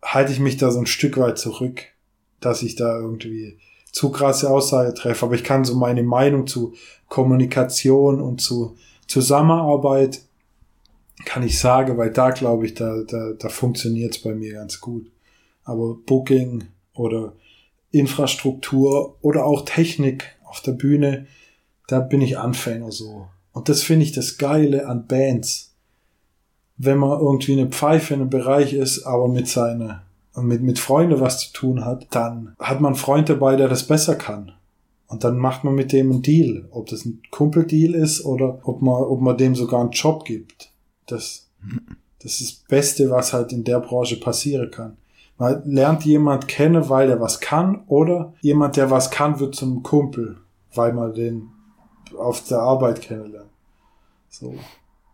[0.03, 1.83] halte ich mich da so ein Stück weit zurück,
[2.41, 3.59] dass ich da irgendwie
[3.93, 5.27] zu krasse Aussage treffe.
[5.27, 6.75] Aber ich kann so meine Meinung zu
[7.09, 8.77] Kommunikation und zu
[9.07, 10.23] Zusammenarbeit
[11.25, 14.81] kann ich sagen, weil da glaube ich, da, da, da funktioniert es bei mir ganz
[14.81, 15.11] gut.
[15.65, 17.33] Aber Booking oder
[17.99, 21.27] Infrastruktur oder auch Technik auf der Bühne,
[21.89, 23.29] da bin ich Anfänger so.
[23.53, 25.75] Und das finde ich das Geile an Bands.
[26.77, 30.03] Wenn man irgendwie eine Pfeife in einem Bereich ist, aber mit seiner,
[30.37, 33.87] mit, mit Freunden was zu tun hat, dann hat man einen Freund dabei, der das
[33.87, 34.53] besser kann.
[35.09, 36.69] Und dann macht man mit dem einen Deal.
[36.71, 40.71] Ob das ein Kumpeldeal ist oder ob man, ob man dem sogar einen Job gibt.
[41.07, 41.49] Das,
[42.23, 44.97] das ist das Beste, was halt in der Branche passieren kann.
[45.39, 49.83] Man lernt jemand kennen, weil er was kann, oder jemand, der was kann, wird zum
[49.83, 50.39] Kumpel,
[50.75, 51.49] weil man den
[52.17, 53.51] auf der Arbeit kennenlernt.
[54.29, 54.55] So.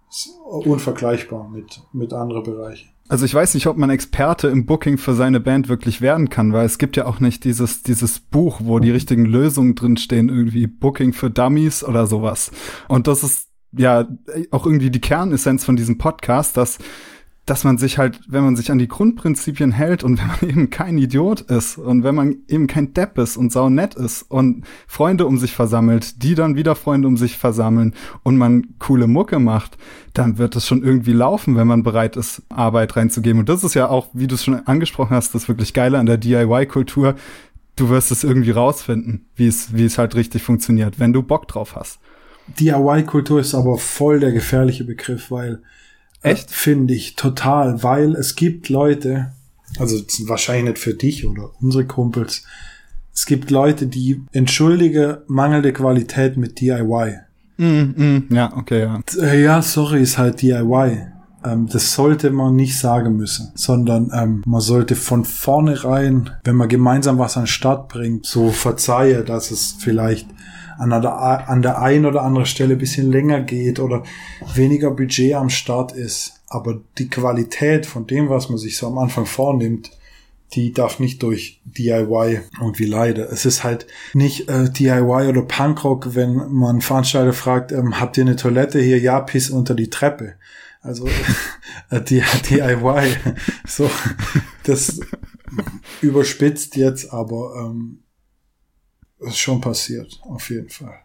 [0.09, 2.91] Ist unvergleichbar mit, mit anderen Bereichen.
[3.09, 6.53] Also ich weiß nicht, ob man Experte im Booking für seine Band wirklich werden kann,
[6.53, 10.67] weil es gibt ja auch nicht dieses, dieses Buch, wo die richtigen Lösungen drinstehen, irgendwie
[10.67, 12.53] Booking für Dummies oder sowas.
[12.89, 14.07] Und das ist ja
[14.51, 16.79] auch irgendwie die Kernessenz von diesem Podcast, dass
[17.53, 20.71] dass man sich halt, wenn man sich an die Grundprinzipien hält und wenn man eben
[20.71, 24.65] kein Idiot ist und wenn man eben kein Depp ist und sau nett ist und
[24.87, 27.93] Freunde um sich versammelt, die dann wieder Freunde um sich versammeln
[28.23, 29.77] und man coole Mucke macht,
[30.15, 33.41] dann wird es schon irgendwie laufen, wenn man bereit ist, Arbeit reinzugeben.
[33.41, 36.07] Und das ist ja auch, wie du es schon angesprochen hast, das wirklich Geile an
[36.07, 37.17] der DIY-Kultur.
[37.77, 41.49] Du wirst es irgendwie rausfinden, wie es, wie es halt richtig funktioniert, wenn du Bock
[41.49, 42.01] drauf hast.
[42.59, 45.61] DIY-Kultur ist aber voll der gefährliche Begriff, weil
[46.23, 46.51] Echt?
[46.51, 49.33] Finde ich total, weil es gibt Leute,
[49.79, 49.97] also
[50.27, 52.45] wahrscheinlich nicht für dich oder unsere Kumpels,
[53.15, 57.19] es gibt Leute, die entschuldige mangelnde Qualität mit DIY.
[57.59, 59.01] Mm, mm, ja, okay, ja.
[59.21, 61.07] Äh, ja, sorry, ist halt DIY.
[61.45, 66.69] Ähm, das sollte man nicht sagen müssen, sondern ähm, man sollte von vornherein, wenn man
[66.69, 70.29] gemeinsam was an den Start bringt, so verzeihe, dass es vielleicht
[70.91, 74.03] an der, an der einen oder anderen Stelle bisschen länger geht oder
[74.55, 76.41] weniger Budget am Start ist.
[76.49, 79.93] Aber die Qualität von dem, was man sich so am Anfang vornimmt,
[80.55, 83.27] die darf nicht durch DIY irgendwie leiden.
[83.31, 88.25] Es ist halt nicht äh, DIY oder Punkrock, wenn man Veranstalter fragt, ähm, habt ihr
[88.25, 88.99] eine Toilette hier?
[88.99, 90.35] Ja, piss unter die Treppe.
[90.83, 91.07] Also
[91.91, 93.17] äh, DIY.
[93.67, 93.89] so,
[94.65, 95.01] das
[96.03, 98.01] überspitzt jetzt, aber ähm,
[99.25, 101.03] ist schon passiert, auf jeden Fall.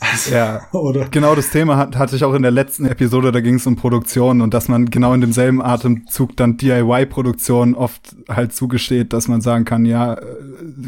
[0.00, 1.08] Also, ja, oder?
[1.08, 3.74] Genau das Thema hat, hatte ich auch in der letzten Episode, da ging es um
[3.74, 9.40] Produktion und dass man genau in demselben Atemzug dann DIY-Produktion oft halt zugesteht, dass man
[9.40, 10.20] sagen kann, ja, äh,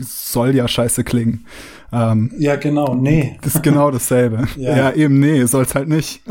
[0.03, 1.45] soll ja scheiße klingen.
[1.93, 3.37] Ähm, ja, genau, nee.
[3.43, 4.47] Das ist genau dasselbe.
[4.57, 4.77] ja.
[4.77, 6.23] ja, eben nee, soll's halt nicht.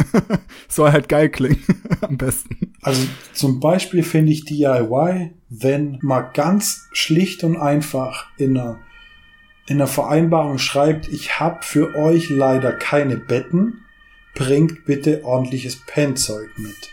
[0.69, 1.61] soll halt geil klingen,
[1.99, 2.73] am besten.
[2.81, 3.01] Also
[3.33, 8.77] zum Beispiel finde ich DIY, wenn mal ganz schlicht und einfach in einer
[9.69, 13.85] in der Vereinbarung schreibt, ich habe für euch leider keine Betten,
[14.33, 16.89] bringt bitte ordentliches Pennzeug mit.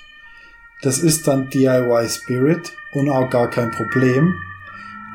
[0.83, 4.35] Das ist dann DIY Spirit und auch gar kein Problem.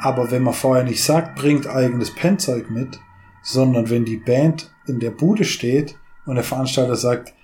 [0.01, 2.99] Aber wenn man vorher nicht sagt, bringt eigenes Pennzeug mit,
[3.43, 5.95] sondern wenn die Band in der Bude steht
[6.25, 7.35] und der Veranstalter sagt,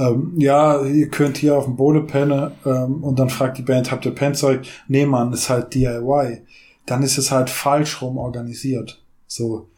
[0.00, 3.92] ähm, ja, ihr könnt hier auf dem Boden pennen ähm, und dann fragt die Band,
[3.92, 4.62] habt ihr Pennzeug?
[4.88, 6.42] Nee, Mann, ist halt DIY.
[6.86, 9.00] Dann ist es halt falsch rum organisiert.
[9.30, 9.68] So.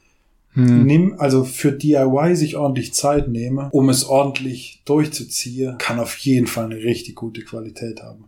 [0.55, 0.84] Hm.
[0.84, 6.46] Nimm, also für DIY sich ordentlich Zeit nehme, um es ordentlich durchzuziehen, kann auf jeden
[6.46, 8.24] Fall eine richtig gute Qualität haben.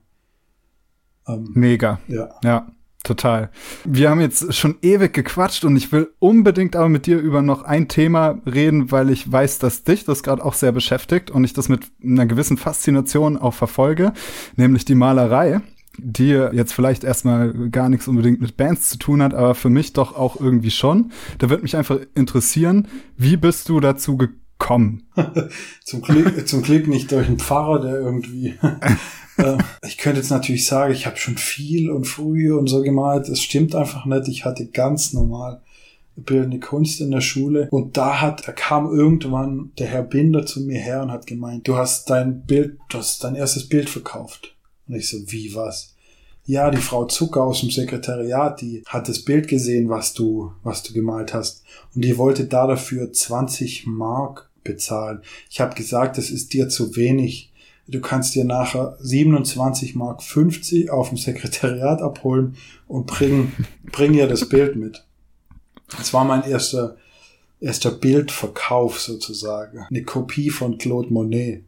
[1.26, 2.00] Ähm, Mega.
[2.08, 2.38] Ja.
[2.44, 2.70] Ja.
[3.04, 3.50] Total.
[3.84, 7.62] Wir haben jetzt schon ewig gequatscht und ich will unbedingt aber mit dir über noch
[7.62, 11.52] ein Thema reden, weil ich weiß, dass dich das gerade auch sehr beschäftigt und ich
[11.52, 14.14] das mit einer gewissen Faszination auch verfolge,
[14.56, 15.60] nämlich die Malerei
[15.98, 19.92] die jetzt vielleicht erstmal gar nichts unbedingt mit Bands zu tun hat, aber für mich
[19.92, 21.12] doch auch irgendwie schon.
[21.38, 25.04] Da wird mich einfach interessieren, wie bist du dazu gekommen?
[25.84, 28.54] zum, Glück, zum Glück nicht durch einen Pfarrer, der irgendwie.
[29.36, 33.28] äh, ich könnte jetzt natürlich sagen, ich habe schon viel und früh und so gemalt.
[33.28, 34.28] Das stimmt einfach nicht.
[34.28, 35.60] Ich hatte ganz normal
[36.16, 40.60] bildende Kunst in der Schule und da hat, da kam irgendwann der Herr Binder zu
[40.60, 44.53] mir her und hat gemeint, du hast dein Bild, du hast dein erstes Bild verkauft.
[44.88, 45.94] Und ich so, wie was?
[46.46, 50.82] Ja, die Frau Zucker aus dem Sekretariat, die hat das Bild gesehen, was du, was
[50.82, 51.62] du gemalt hast.
[51.94, 55.22] Und die wollte da dafür 20 Mark bezahlen.
[55.48, 57.50] Ich habe gesagt, das ist dir zu wenig.
[57.86, 62.56] Du kannst dir nachher 27 Mark 50 auf dem Sekretariat abholen
[62.88, 63.52] und bring,
[63.92, 65.04] bring ihr das Bild mit.
[65.96, 66.96] Das war mein erster,
[67.60, 69.86] erster Bildverkauf sozusagen.
[69.88, 71.64] Eine Kopie von Claude Monet.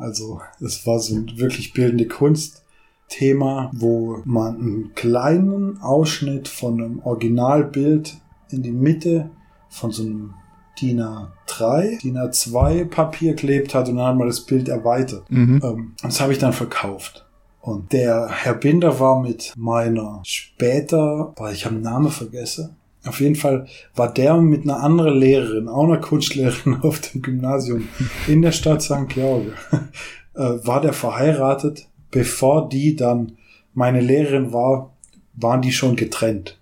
[0.00, 6.98] Also es war so ein wirklich bildende Kunstthema, wo man einen kleinen Ausschnitt von einem
[7.00, 8.16] Originalbild
[8.50, 9.30] in die Mitte
[9.68, 10.34] von so einem
[10.80, 15.30] DIN A3, DIN A2 Papier klebt hat und dann hat man das Bild erweitert.
[15.30, 15.60] Mhm.
[15.62, 17.26] Ähm, das habe ich dann verkauft.
[17.60, 22.76] Und der Herr Binder war mit meiner später, weil ich habe den Namen vergessen,
[23.06, 27.88] auf jeden Fall war der mit einer anderen Lehrerin, auch einer Kunstlehrerin auf dem Gymnasium
[28.26, 29.08] in der Stadt St.
[29.08, 29.52] George,
[30.34, 31.86] äh, war der verheiratet.
[32.10, 33.38] Bevor die dann
[33.72, 34.92] meine Lehrerin war,
[35.34, 36.58] waren die schon getrennt.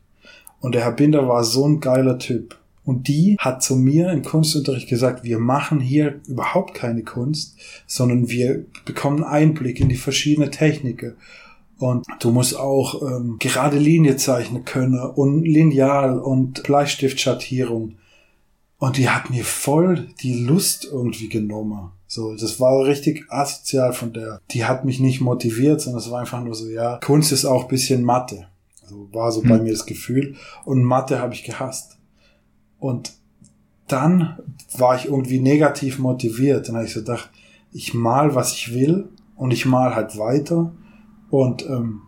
[0.61, 2.57] Und der Herr Binder war so ein geiler Typ.
[2.85, 8.31] Und die hat zu mir im Kunstunterricht gesagt, wir machen hier überhaupt keine Kunst, sondern
[8.31, 11.15] wir bekommen Einblick in die verschiedenen Techniken.
[11.79, 17.97] Und du musst auch ähm, gerade Linie zeichnen können und Lineal und Bleistiftschattierung.
[18.79, 21.91] Und die hat mir voll die Lust irgendwie genommen.
[22.07, 24.41] So, das war richtig asozial von der.
[24.51, 27.69] Die hat mich nicht motiviert, sondern es war einfach nur so, ja, Kunst ist auch
[27.69, 28.49] bisschen Mathe.
[28.83, 29.49] Also war so hm.
[29.49, 30.35] bei mir das Gefühl.
[30.65, 31.99] Und Mathe habe ich gehasst.
[32.81, 33.13] Und
[33.87, 34.39] dann
[34.77, 36.69] war ich irgendwie negativ motiviert.
[36.69, 37.31] Dann habe ich so gedacht,
[37.73, 40.73] ich mal, was ich will und ich mal halt weiter
[41.31, 42.03] und ähm,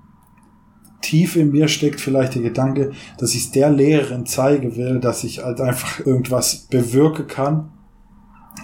[1.01, 5.25] tief in mir steckt vielleicht der Gedanke, dass ich es der Lehrerin zeigen will, dass
[5.25, 7.73] ich halt einfach irgendwas bewirken kann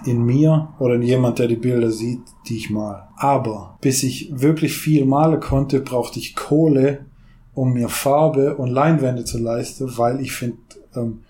[0.04, 3.08] in mir oder in jemand, der die Bilder sieht, die ich mal.
[3.16, 7.06] Aber bis ich wirklich viel malen konnte, brauchte ich Kohle,
[7.54, 10.58] um mir Farbe und Leinwände zu leisten, weil ich finde,
[10.94, 11.20] ähm,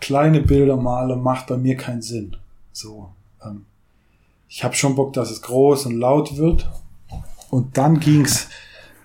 [0.00, 2.36] kleine Bilder malen macht bei mir keinen Sinn.
[2.72, 3.10] So,
[3.44, 3.66] ähm,
[4.48, 6.68] ich habe schon Bock, dass es groß und laut wird
[7.50, 8.48] und dann ging's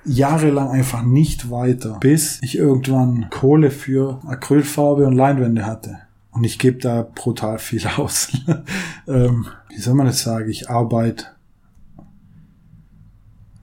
[0.05, 5.99] jahrelang einfach nicht weiter, bis ich irgendwann Kohle für Acrylfarbe und Leinwände hatte.
[6.31, 8.29] Und ich gebe da brutal viel aus.
[9.07, 10.49] ähm, wie soll man das sagen?
[10.49, 11.27] Ich arbeite.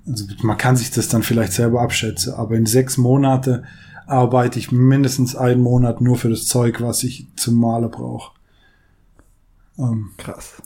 [0.06, 3.64] Also man kann sich das dann vielleicht selber abschätzen, aber in sechs Monate
[4.06, 8.32] arbeite ich mindestens einen Monat nur für das Zeug, was ich zum Malen brauche.
[9.78, 10.62] Ähm, Krass.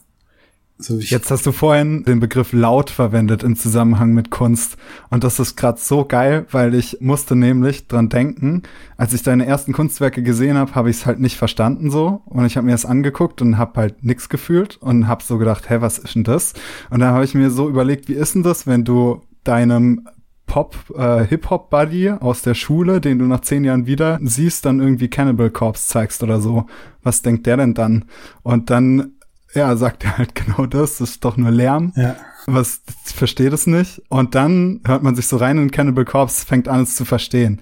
[0.77, 4.75] So Jetzt hast du vorhin den Begriff laut verwendet im Zusammenhang mit Kunst.
[5.09, 8.63] Und das ist gerade so geil, weil ich musste nämlich dran denken,
[8.97, 12.21] als ich deine ersten Kunstwerke gesehen habe, habe ich es halt nicht verstanden so.
[12.25, 15.69] Und ich habe mir das angeguckt und habe halt nix gefühlt und habe so gedacht,
[15.69, 16.53] hä, was ist denn das?
[16.89, 20.09] Und dann habe ich mir so überlegt, wie ist denn das, wenn du deinem
[20.45, 25.07] Pop, äh, Hip-Hop-Buddy aus der Schule, den du nach zehn Jahren wieder siehst, dann irgendwie
[25.07, 26.65] Cannibal Corpse zeigst oder so.
[27.01, 28.05] Was denkt der denn dann?
[28.43, 29.14] Und dann
[29.55, 31.93] ja, sagt er halt genau das, das ist doch nur Lärm.
[31.95, 32.15] Ja.
[32.47, 34.03] Was versteht es nicht.
[34.09, 37.59] Und dann hört man sich so rein in Cannibal Corpse, fängt an es zu verstehen.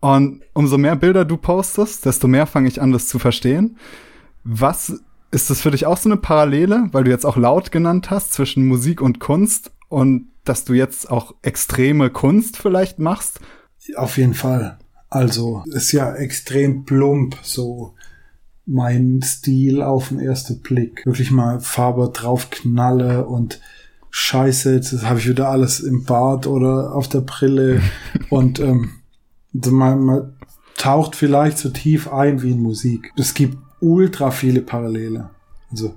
[0.00, 3.76] Und umso mehr Bilder du postest, desto mehr fange ich an, das zu verstehen.
[4.44, 5.00] Was
[5.30, 8.32] ist das für dich auch so eine Parallele, weil du jetzt auch laut genannt hast
[8.32, 13.40] zwischen Musik und Kunst und dass du jetzt auch extreme Kunst vielleicht machst?
[13.96, 14.78] Auf jeden Fall.
[15.08, 17.95] Also ist ja extrem plump, so
[18.66, 21.04] mein Stil auf den ersten Blick.
[21.06, 23.60] Wirklich mal Farbe draufknalle und
[24.10, 27.82] Scheiße, jetzt habe ich wieder alles im Bart oder auf der Brille
[28.30, 28.90] und ähm,
[29.52, 30.36] man, man
[30.76, 33.12] taucht vielleicht so tief ein wie in Musik.
[33.16, 35.30] Es gibt ultra viele Parallele.
[35.70, 35.94] Also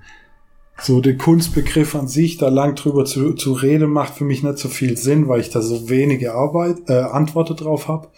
[0.82, 4.58] so der Kunstbegriff an sich, da lang drüber zu, zu reden, macht für mich nicht
[4.58, 8.10] so viel Sinn, weil ich da so wenige Arbeit, äh, Antworten drauf habe.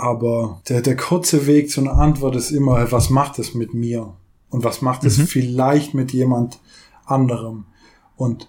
[0.00, 4.14] Aber der, der kurze Weg zu einer Antwort ist immer, was macht es mit mir?
[4.48, 5.26] Und was macht es mhm.
[5.26, 6.58] vielleicht mit jemand
[7.04, 7.66] anderem?
[8.16, 8.48] Und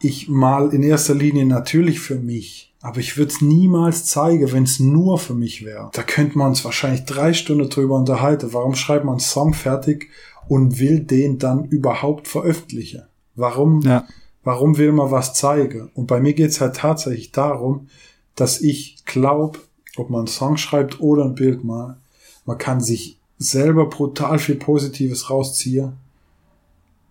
[0.00, 4.62] ich mal in erster Linie natürlich für mich, aber ich würde es niemals zeigen, wenn
[4.62, 5.90] es nur für mich wäre.
[5.94, 8.52] Da könnte man uns wahrscheinlich drei Stunden drüber unterhalten.
[8.52, 10.10] Warum schreibt man einen Song fertig
[10.46, 13.02] und will den dann überhaupt veröffentlichen?
[13.34, 14.04] Warum, ja.
[14.44, 15.90] warum will man was zeigen?
[15.94, 17.88] Und bei mir geht's halt tatsächlich darum,
[18.36, 19.58] dass ich glaube,
[19.98, 21.96] ob man einen Song schreibt oder ein Bild mal,
[22.44, 25.92] man kann sich selber brutal viel Positives rausziehen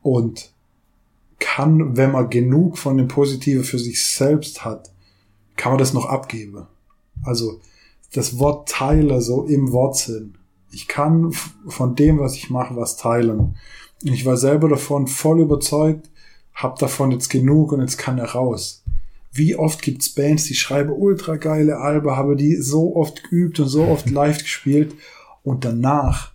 [0.02, 0.52] und
[1.40, 4.92] kann, wenn man genug von dem Positiven für sich selbst hat,
[5.56, 6.68] kann man das noch abgeben.
[7.24, 7.60] Also
[8.14, 10.36] das Wort Teile so im Wortsinn.
[10.72, 11.32] Ich kann
[11.68, 13.56] von dem, was ich mache, was teilen.
[14.04, 16.10] Ich war selber davon voll überzeugt,
[16.54, 18.84] hab davon jetzt genug und jetzt kann er raus.
[19.38, 23.68] Wie oft gibt's Bands, die schreiben ultra geile Alben, habe die so oft geübt und
[23.68, 24.96] so oft live gespielt
[25.44, 26.34] und danach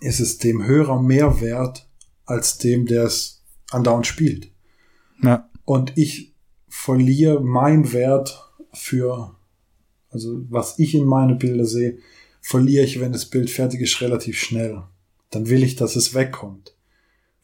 [0.00, 1.86] ist es dem Hörer mehr wert
[2.24, 4.50] als dem, der es andauernd spielt.
[5.22, 5.48] Ja.
[5.64, 6.34] Und ich
[6.68, 9.36] verliere mein Wert für,
[10.10, 11.98] also was ich in meine Bilder sehe,
[12.40, 14.82] verliere ich, wenn das Bild fertig ist, relativ schnell.
[15.30, 16.74] Dann will ich, dass es wegkommt.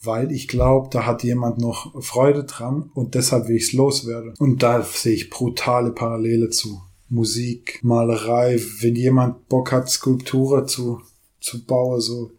[0.03, 4.35] Weil ich glaube, da hat jemand noch Freude dran und deshalb will ich es loswerden.
[4.39, 8.61] Und da sehe ich brutale Parallele zu Musik, Malerei.
[8.81, 11.01] Wenn jemand Bock hat, Skulpturen zu,
[11.41, 12.31] zu bauen, so.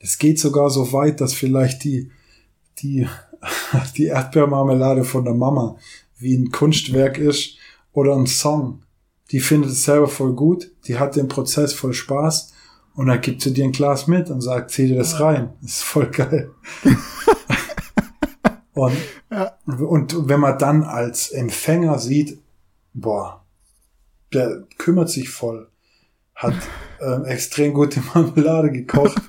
[0.00, 2.10] Es geht sogar so weit, dass vielleicht die,
[2.78, 3.06] die,
[3.96, 5.76] die Erdbeermarmelade von der Mama
[6.18, 7.56] wie ein Kunstwerk ist
[7.92, 8.80] oder ein Song
[9.30, 12.52] die findet es selber voll gut, die hat den Prozess voll Spaß
[12.98, 15.50] und dann gibt sie dir ein Glas mit und sagt, zieh dir das rein.
[15.62, 16.50] Das ist voll geil.
[18.72, 18.96] und,
[19.30, 19.56] ja.
[19.66, 22.40] und wenn man dann als Empfänger sieht,
[22.94, 23.44] boah,
[24.34, 25.68] der kümmert sich voll,
[26.34, 26.54] hat
[27.00, 29.22] ähm, extrem gute Marmelade gekocht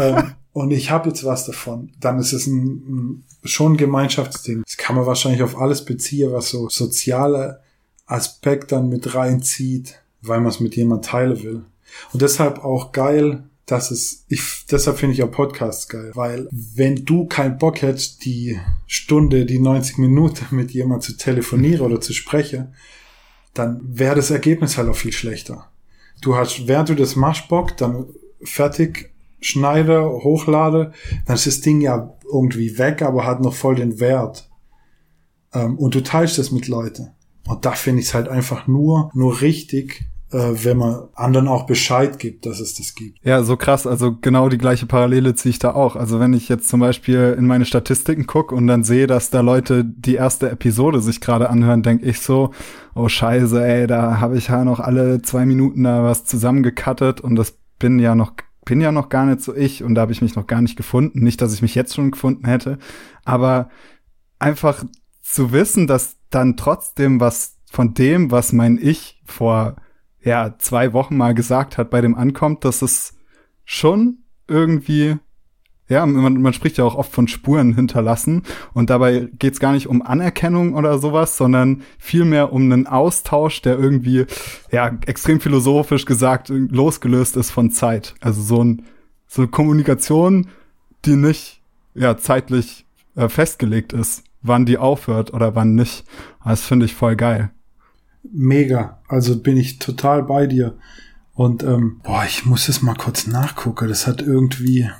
[0.00, 4.62] ähm, und ich habe jetzt was davon, dann ist es ein, ein, schon ein Gemeinschaftsding.
[4.64, 7.60] Das kann man wahrscheinlich auf alles beziehen, was so soziale
[8.06, 11.64] Aspekt dann mit reinzieht, weil man es mit jemand teilen will.
[12.12, 17.04] Und deshalb auch geil, dass es, ich, deshalb finde ich auch Podcasts geil, weil wenn
[17.04, 22.12] du keinen Bock hättest, die Stunde, die 90 Minuten mit jemand zu telefonieren oder zu
[22.12, 22.74] sprechen,
[23.54, 25.70] dann wäre das Ergebnis halt auch viel schlechter.
[26.20, 28.06] Du hast, während du das machst, Bock, dann
[28.42, 30.92] fertig, schneide, hochlade,
[31.26, 34.48] dann ist das Ding ja irgendwie weg, aber hat noch voll den Wert.
[35.52, 37.10] Ähm, und du teilst es mit Leuten.
[37.46, 40.04] Und da finde ich es halt einfach nur, nur richtig,
[40.34, 43.18] wenn man anderen auch Bescheid gibt, dass es das gibt.
[43.24, 43.86] Ja, so krass.
[43.86, 45.96] Also genau die gleiche Parallele ziehe ich da auch.
[45.96, 49.40] Also wenn ich jetzt zum Beispiel in meine Statistiken gucke und dann sehe, dass da
[49.40, 52.50] Leute die erste Episode sich gerade anhören, denke ich so,
[52.94, 57.36] oh scheiße, ey, da habe ich ja noch alle zwei Minuten da was zusammengekattet und
[57.36, 58.32] das bin ja noch
[58.64, 60.76] bin ja noch gar nicht so ich und da habe ich mich noch gar nicht
[60.76, 61.22] gefunden.
[61.22, 62.78] Nicht, dass ich mich jetzt schon gefunden hätte,
[63.24, 63.68] aber
[64.38, 64.84] einfach
[65.20, 69.76] zu wissen, dass dann trotzdem was von dem, was mein Ich vor
[70.24, 73.14] ja zwei Wochen mal gesagt hat, bei dem ankommt, dass es
[73.64, 74.18] schon
[74.48, 75.16] irgendwie
[75.86, 79.86] ja, man, man spricht ja auch oft von Spuren hinterlassen und dabei geht's gar nicht
[79.86, 84.24] um Anerkennung oder sowas, sondern vielmehr um einen Austausch, der irgendwie,
[84.72, 88.14] ja, extrem philosophisch gesagt, losgelöst ist von Zeit.
[88.22, 88.86] Also so, ein,
[89.26, 90.48] so eine Kommunikation,
[91.04, 91.60] die nicht,
[91.94, 96.04] ja, zeitlich äh, festgelegt ist wann die aufhört oder wann nicht.
[96.44, 97.50] Das finde ich voll geil.
[98.32, 99.00] Mega.
[99.08, 100.76] Also bin ich total bei dir.
[101.34, 103.88] Und ähm, boah, ich muss es mal kurz nachgucken.
[103.88, 104.90] Das hat irgendwie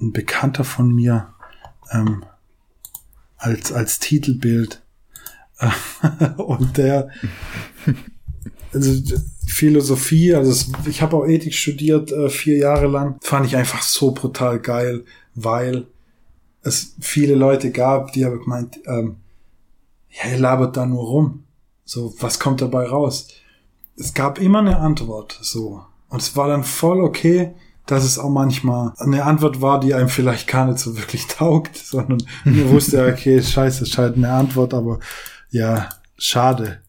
[0.00, 1.34] ein Bekannter von mir
[1.90, 2.24] ähm,
[3.36, 4.82] als als Titelbild.
[6.36, 7.10] und der
[8.72, 9.16] also
[9.46, 14.12] Philosophie, also ich habe auch Ethik studiert äh, vier Jahre lang, fand ich einfach so
[14.12, 15.86] brutal geil, weil
[16.62, 19.16] es viele Leute gab, die haben gemeint, ähm,
[20.10, 21.44] ja, ihr labert da nur rum.
[21.92, 23.26] So, was kommt dabei raus?
[23.96, 25.82] Es gab immer eine Antwort, so.
[26.08, 27.52] Und es war dann voll okay,
[27.84, 31.76] dass es auch manchmal eine Antwort war, die einem vielleicht gar nicht so wirklich taugt,
[31.76, 35.00] sondern man wusste, okay, scheiße, ist halt eine Antwort, aber
[35.50, 36.80] ja, schade.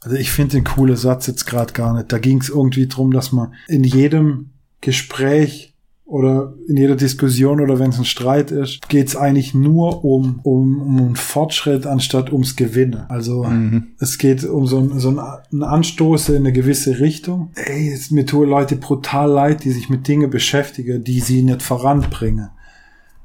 [0.00, 2.10] Also ich finde den coole Satz jetzt gerade gar nicht.
[2.10, 5.69] Da ging es irgendwie drum, dass man in jedem Gespräch
[6.10, 10.40] oder in jeder Diskussion oder wenn es ein Streit ist, geht es eigentlich nur um,
[10.42, 13.04] um, um einen Fortschritt anstatt ums Gewinnen.
[13.08, 13.92] Also mhm.
[14.00, 17.50] es geht um so, ein, so ein Anstoß in eine gewisse Richtung.
[17.54, 21.62] Ey, es, mir tun Leute brutal leid, die sich mit Dingen beschäftigen, die sie nicht
[21.62, 22.50] voranbringen.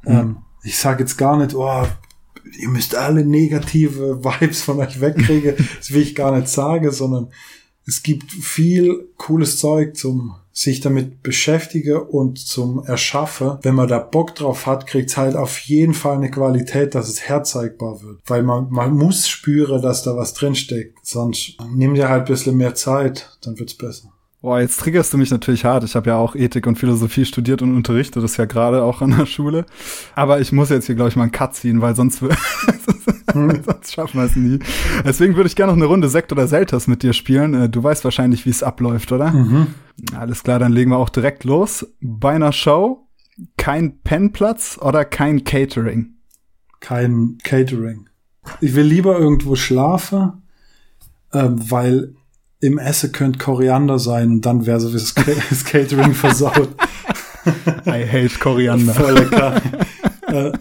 [0.03, 0.11] Mhm.
[0.11, 1.87] Ähm, ich sage jetzt gar nicht, oh,
[2.59, 5.55] ihr müsst alle negative Vibes von euch wegkriegen.
[5.77, 7.29] das will ich gar nicht sagen, sondern
[7.87, 13.99] es gibt viel cooles Zeug zum sich damit beschäftige und zum Erschaffe, wenn man da
[13.99, 18.21] Bock drauf hat, kriegt's halt auf jeden Fall eine Qualität, dass es herzeigbar wird.
[18.25, 20.97] Weil man, man muss spüren, dass da was drinsteckt.
[21.05, 24.14] Sonst nimm dir halt ein bisschen mehr Zeit, dann wird's besser.
[24.45, 25.83] Boah, jetzt triggerst du mich natürlich hart.
[25.85, 29.17] Ich habe ja auch Ethik und Philosophie studiert und unterrichte das ja gerade auch an
[29.17, 29.65] der Schule.
[30.13, 32.21] Aber ich muss jetzt hier, glaube ich, mal einen Cut ziehen, weil sonst,
[33.31, 33.63] hm.
[33.65, 34.59] sonst schaffen wir es nie.
[35.03, 37.55] Deswegen würde ich gerne noch eine Runde Sekt oder Selters mit dir spielen.
[37.55, 39.31] Äh, du weißt wahrscheinlich, wie es abläuft, oder?
[39.31, 39.65] Mhm.
[40.15, 41.87] Alles klar, dann legen wir auch direkt los.
[41.99, 43.07] Bei einer Show
[43.57, 46.17] kein Pennplatz oder kein Catering?
[46.81, 48.09] Kein Catering.
[48.61, 50.43] Ich will lieber irgendwo schlafen,
[51.31, 52.13] äh, weil
[52.65, 56.69] im Essen könnte Koriander sein und dann wäre so das, Catering versaut.
[57.85, 58.93] I hate Koriander.
[58.93, 59.61] Voll lecker.
[60.27, 60.51] äh,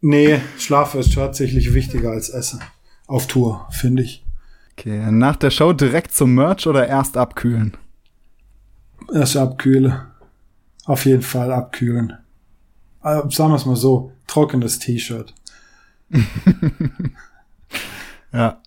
[0.00, 2.60] nee, Schlafen ist tatsächlich wichtiger als Essen.
[3.06, 4.24] Auf Tour, finde ich.
[4.72, 7.76] Okay, nach der Show direkt zum Merch oder erst abkühlen?
[9.12, 10.00] Erst abkühlen.
[10.86, 12.14] Auf jeden Fall abkühlen.
[13.02, 15.34] Äh, sagen wir es mal so, trockenes T-Shirt.
[18.32, 18.60] ja.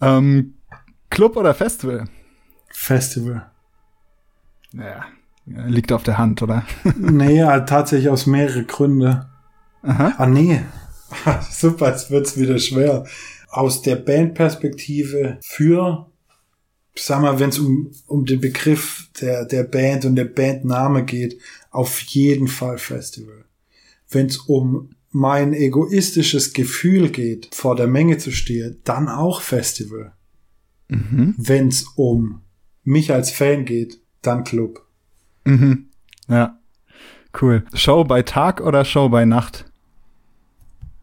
[0.00, 0.54] Ähm,
[1.10, 2.04] Club oder Festival?
[2.70, 3.50] Festival.
[4.72, 5.06] Ja,
[5.46, 6.64] liegt auf der Hand, oder?
[6.96, 9.24] nee, halt tatsächlich aus mehreren Gründen.
[9.82, 10.14] Aha.
[10.18, 10.60] Ah, nee.
[11.50, 13.04] Super, jetzt wird's wieder schwer.
[13.48, 16.10] Aus der Bandperspektive für,
[16.94, 21.40] sag mal, wenn es um, um den Begriff der, der Band und der Bandname geht,
[21.70, 23.44] auf jeden Fall Festival.
[24.10, 30.12] Wenn es um mein egoistisches Gefühl geht, vor der Menge zu stehen, dann auch Festival.
[30.88, 31.34] Mhm.
[31.36, 32.40] Wenn es um
[32.84, 34.84] mich als Fan geht, dann Club.
[35.44, 35.88] Mhm.
[36.28, 36.58] Ja.
[37.40, 37.64] Cool.
[37.74, 39.66] Show bei Tag oder Show bei Nacht?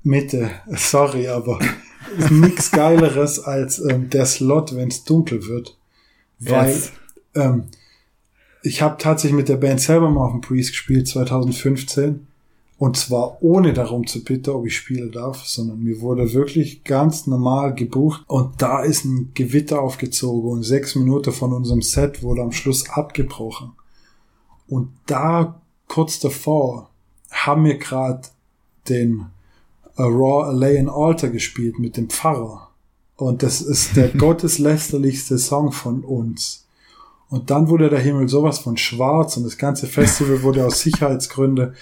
[0.04, 0.52] Mitte.
[0.68, 1.60] Sorry, aber
[2.18, 5.78] ist nichts Geileres als ähm, der Slot, wenn es dunkel wird.
[6.40, 6.92] Weil yes.
[7.36, 7.66] ähm,
[8.64, 12.28] ich habe tatsächlich mit der Band selber mal auf dem Priest gespielt, 2015.
[12.78, 17.26] Und zwar ohne darum zu bitten, ob ich spielen darf, sondern mir wurde wirklich ganz
[17.26, 18.24] normal gebucht.
[18.28, 22.90] Und da ist ein Gewitter aufgezogen und sechs Minuten von unserem Set wurde am Schluss
[22.90, 23.72] abgebrochen.
[24.68, 26.90] Und da kurz davor
[27.32, 28.28] haben wir gerade
[28.90, 29.28] den
[29.96, 32.70] A Raw Lay in Altar gespielt mit dem Pfarrer.
[33.16, 36.66] Und das ist der gotteslästerlichste Song von uns.
[37.30, 41.74] Und dann wurde der Himmel sowas von schwarz und das ganze Festival wurde aus Sicherheitsgründen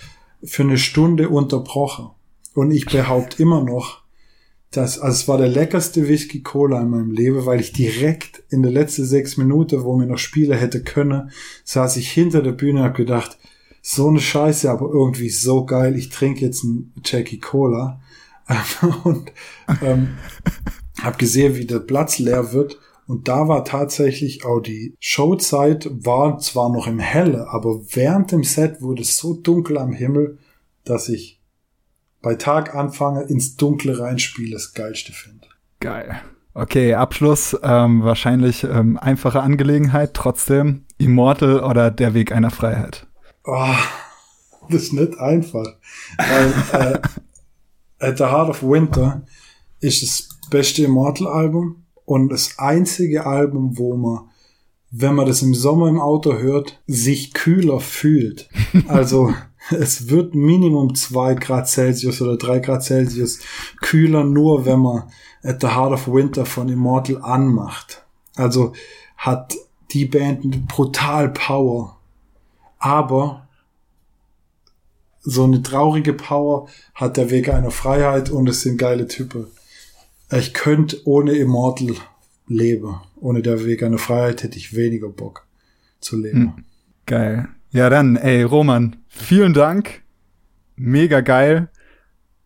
[0.43, 2.09] für eine Stunde unterbrochen.
[2.53, 4.03] Und ich behaupte immer noch,
[4.71, 8.63] dass, also es war der leckerste Whisky Cola in meinem Leben, weil ich direkt in
[8.63, 11.31] der letzten sechs Minuten, wo mir noch Spiele hätte können,
[11.63, 13.37] saß ich hinter der Bühne und hab gedacht,
[13.81, 18.01] so eine Scheiße, aber irgendwie so geil, ich trinke jetzt einen Jackie Cola.
[19.03, 19.31] und
[19.81, 20.15] ähm,
[21.01, 22.77] hab gesehen, wie der Platz leer wird
[23.13, 28.43] und da war tatsächlich auch die Showzeit war zwar noch im Helle, aber während dem
[28.43, 30.39] Set wurde es so dunkel am Himmel,
[30.83, 31.39] dass ich
[32.23, 35.47] bei Tag anfange, ins Dunkle reinspiele, das Geilste finde.
[35.79, 36.21] Geil.
[36.55, 37.55] Okay, Abschluss.
[37.61, 40.15] Ähm, wahrscheinlich ähm, einfache Angelegenheit.
[40.15, 43.05] Trotzdem Immortal oder der Weg einer Freiheit.
[43.43, 43.75] Oh,
[44.69, 45.67] das ist nicht einfach.
[46.17, 46.99] Weil äh,
[48.07, 49.21] At the Heart of Winter
[49.81, 54.29] ist das beste Immortal-Album und das einzige Album, wo man,
[54.91, 58.49] wenn man das im Sommer im Auto hört, sich kühler fühlt.
[58.87, 59.33] Also
[59.71, 63.39] es wird Minimum zwei Grad Celsius oder drei Grad Celsius
[63.81, 65.03] kühler, nur wenn man
[65.41, 68.05] At the Heart of Winter von Immortal anmacht.
[68.35, 68.73] Also
[69.17, 69.55] hat
[69.91, 71.97] die Band brutal Power.
[72.79, 73.47] Aber
[75.21, 79.47] so eine traurige Power hat der Weg einer Freiheit und es sind geile Typen.
[80.37, 81.95] Ich könnte ohne Immortal
[82.47, 83.01] leben.
[83.19, 85.45] Ohne der Weg einer Freiheit hätte ich weniger Bock
[85.99, 86.55] zu leben.
[86.55, 86.63] Hm.
[87.05, 87.47] Geil.
[87.71, 90.03] Ja, dann, ey, Roman, vielen Dank.
[90.75, 91.69] Mega geil.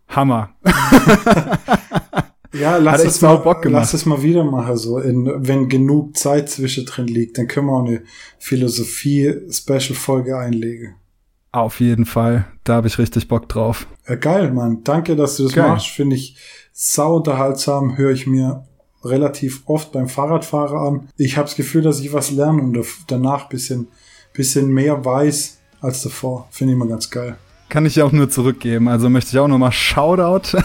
[0.07, 0.55] Hammer.
[2.53, 3.81] ja, lass es, mal, Bock gemacht.
[3.81, 7.73] lass es mal wieder machen, so in, wenn genug Zeit zwischendrin liegt, dann können wir
[7.73, 8.03] auch eine
[8.39, 10.95] Philosophie-Special-Folge einlegen.
[11.51, 12.45] Auf jeden Fall.
[12.63, 13.87] Da habe ich richtig Bock drauf.
[14.07, 14.83] Ja, geil, Mann.
[14.83, 15.67] Danke, dass du das geil.
[15.67, 15.87] machst.
[15.87, 16.37] Finde ich
[16.79, 17.97] sau unterhaltsam.
[17.97, 18.63] Höre ich mir
[19.03, 21.09] relativ oft beim Fahrradfahrer an.
[21.17, 23.87] Ich habe das Gefühl, dass ich was lerne und danach bisschen,
[24.33, 26.47] bisschen mehr weiß als davor.
[26.51, 27.35] Finde ich immer ganz geil.
[27.69, 28.87] Kann ich ja auch nur zurückgeben.
[28.87, 30.57] Also möchte ich auch nochmal Shoutout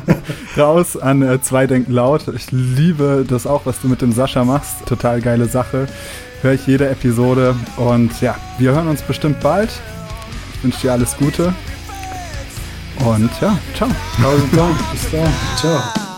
[0.56, 2.28] raus an äh, Zwei Denken Laut.
[2.28, 4.84] Ich liebe das auch, was du mit dem Sascha machst.
[4.86, 5.86] Total geile Sache.
[6.42, 7.54] Höre ich jede Episode.
[7.76, 9.70] Und ja, wir hören uns bestimmt bald
[10.62, 11.52] wünsche dir alles Gute.
[13.04, 13.88] Und ja, ciao.
[14.22, 14.92] Tausend Dank.
[14.92, 15.34] Bis dann.
[15.56, 16.11] Ciao.